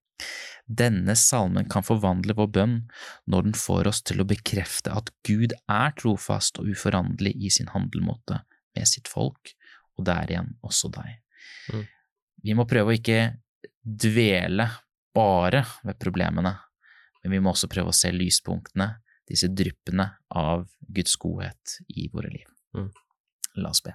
Denne 0.73 1.17
salmen 1.19 1.67
kan 1.69 1.85
forvandle 1.85 2.37
vår 2.39 2.49
bønn 2.55 2.77
når 3.31 3.49
den 3.49 3.57
får 3.59 3.91
oss 3.91 4.01
til 4.07 4.23
å 4.23 4.29
bekrefte 4.29 4.95
at 4.95 5.11
Gud 5.27 5.57
er 5.71 5.97
trofast 5.99 6.61
og 6.63 6.71
uforanderlig 6.71 7.35
i 7.37 7.51
sin 7.53 7.73
handlemåte 7.75 8.41
med 8.77 8.89
sitt 8.89 9.11
folk 9.11 9.53
og 9.99 10.07
der 10.09 10.25
er 10.25 10.35
igjen 10.35 10.51
også 10.65 10.91
deg. 10.93 11.19
Mm. 11.73 11.85
Vi 12.43 12.57
må 12.59 12.67
prøve 12.69 12.93
å 12.93 12.97
ikke 12.97 13.21
dvele 13.83 14.69
bare 15.15 15.65
ved 15.85 15.99
problemene, 16.01 16.55
men 17.23 17.35
vi 17.37 17.41
må 17.43 17.53
også 17.53 17.71
prøve 17.71 17.93
å 17.93 17.97
se 17.97 18.13
lyspunktene, 18.15 18.89
disse 19.29 19.51
dryppene 19.53 20.09
av 20.39 20.67
Guds 20.81 21.15
godhet 21.21 21.79
i 21.95 22.09
våre 22.13 22.33
liv. 22.33 22.49
Mm. 22.77 22.91
La 23.63 23.71
oss 23.71 23.85
be. 23.85 23.95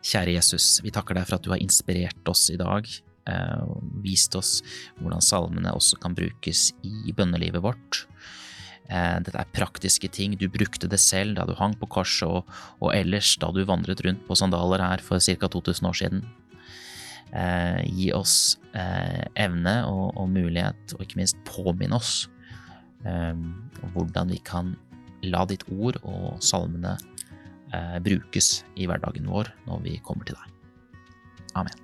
Kjære 0.00 0.34
Jesus, 0.38 0.78
vi 0.84 0.92
takker 0.94 1.18
deg 1.18 1.28
for 1.28 1.36
at 1.36 1.44
du 1.44 1.52
har 1.52 1.60
inspirert 1.60 2.28
oss 2.30 2.46
i 2.52 2.58
dag, 2.60 2.86
eh, 3.28 3.62
og 3.66 3.84
vist 4.04 4.36
oss 4.38 4.60
hvordan 5.00 5.24
salmene 5.24 5.74
også 5.76 6.00
kan 6.00 6.16
brukes 6.16 6.70
i 6.86 7.12
bønnelivet 7.16 7.62
vårt. 7.64 8.04
Eh, 8.90 9.18
dette 9.22 9.38
er 9.38 9.52
praktiske 9.54 10.08
ting. 10.10 10.38
Du 10.40 10.48
brukte 10.48 10.88
det 10.90 10.98
selv 11.02 11.36
da 11.36 11.44
du 11.46 11.54
hang 11.58 11.76
på 11.78 11.88
korset, 11.90 12.26
og, 12.26 12.48
og 12.80 12.94
ellers 12.96 13.36
da 13.42 13.52
du 13.52 13.62
vandret 13.68 14.02
rundt 14.06 14.24
på 14.26 14.38
sandaler 14.38 14.82
her 14.82 15.04
for 15.04 15.20
ca. 15.20 15.52
2000 15.52 15.90
år 15.90 16.00
siden. 16.00 16.24
Eh, 17.30 17.84
gi 17.86 18.08
oss 18.16 18.58
eh, 18.74 19.22
evne 19.38 19.76
og, 19.86 20.16
og, 20.16 20.26
mulighet, 20.32 20.96
og 20.96 21.04
ikke 21.04 21.20
minst 21.20 21.38
påminn 21.46 21.94
oss 21.94 22.24
eh, 23.06 23.36
hvordan 23.92 24.32
vi 24.34 24.40
kan 24.42 24.72
la 25.22 25.44
ditt 25.46 25.62
ord 25.70 26.00
og 26.02 26.40
salmene 26.42 26.96
eh, 27.74 27.98
brukes 28.04 28.60
i 28.76 28.88
hverdagen 28.90 29.28
vår 29.30 29.52
når 29.68 29.84
vi 29.86 29.98
kommer 30.06 30.28
til 30.28 30.38
deg. 30.38 30.56
Amen. 31.58 31.76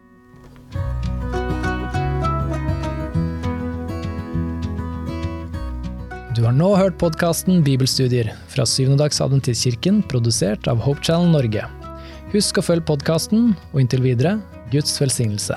Du 6.36 6.42
har 6.44 6.52
nå 6.52 6.74
hørt 6.76 6.98
podkasten 7.00 7.62
Bibelstudier 7.64 8.28
fra 8.52 8.66
Syvendedagsadventistkirken, 8.68 10.02
produsert 10.04 10.68
av 10.68 10.82
Hope 10.84 11.00
Channel 11.00 11.32
Norge. 11.32 11.64
Husk 12.34 12.60
å 12.60 12.66
følge 12.66 12.84
podkasten, 12.90 13.54
og 13.72 13.80
inntil 13.80 14.04
videre 14.04 14.36
Guds 14.74 15.00
velsignelse. 15.00 15.56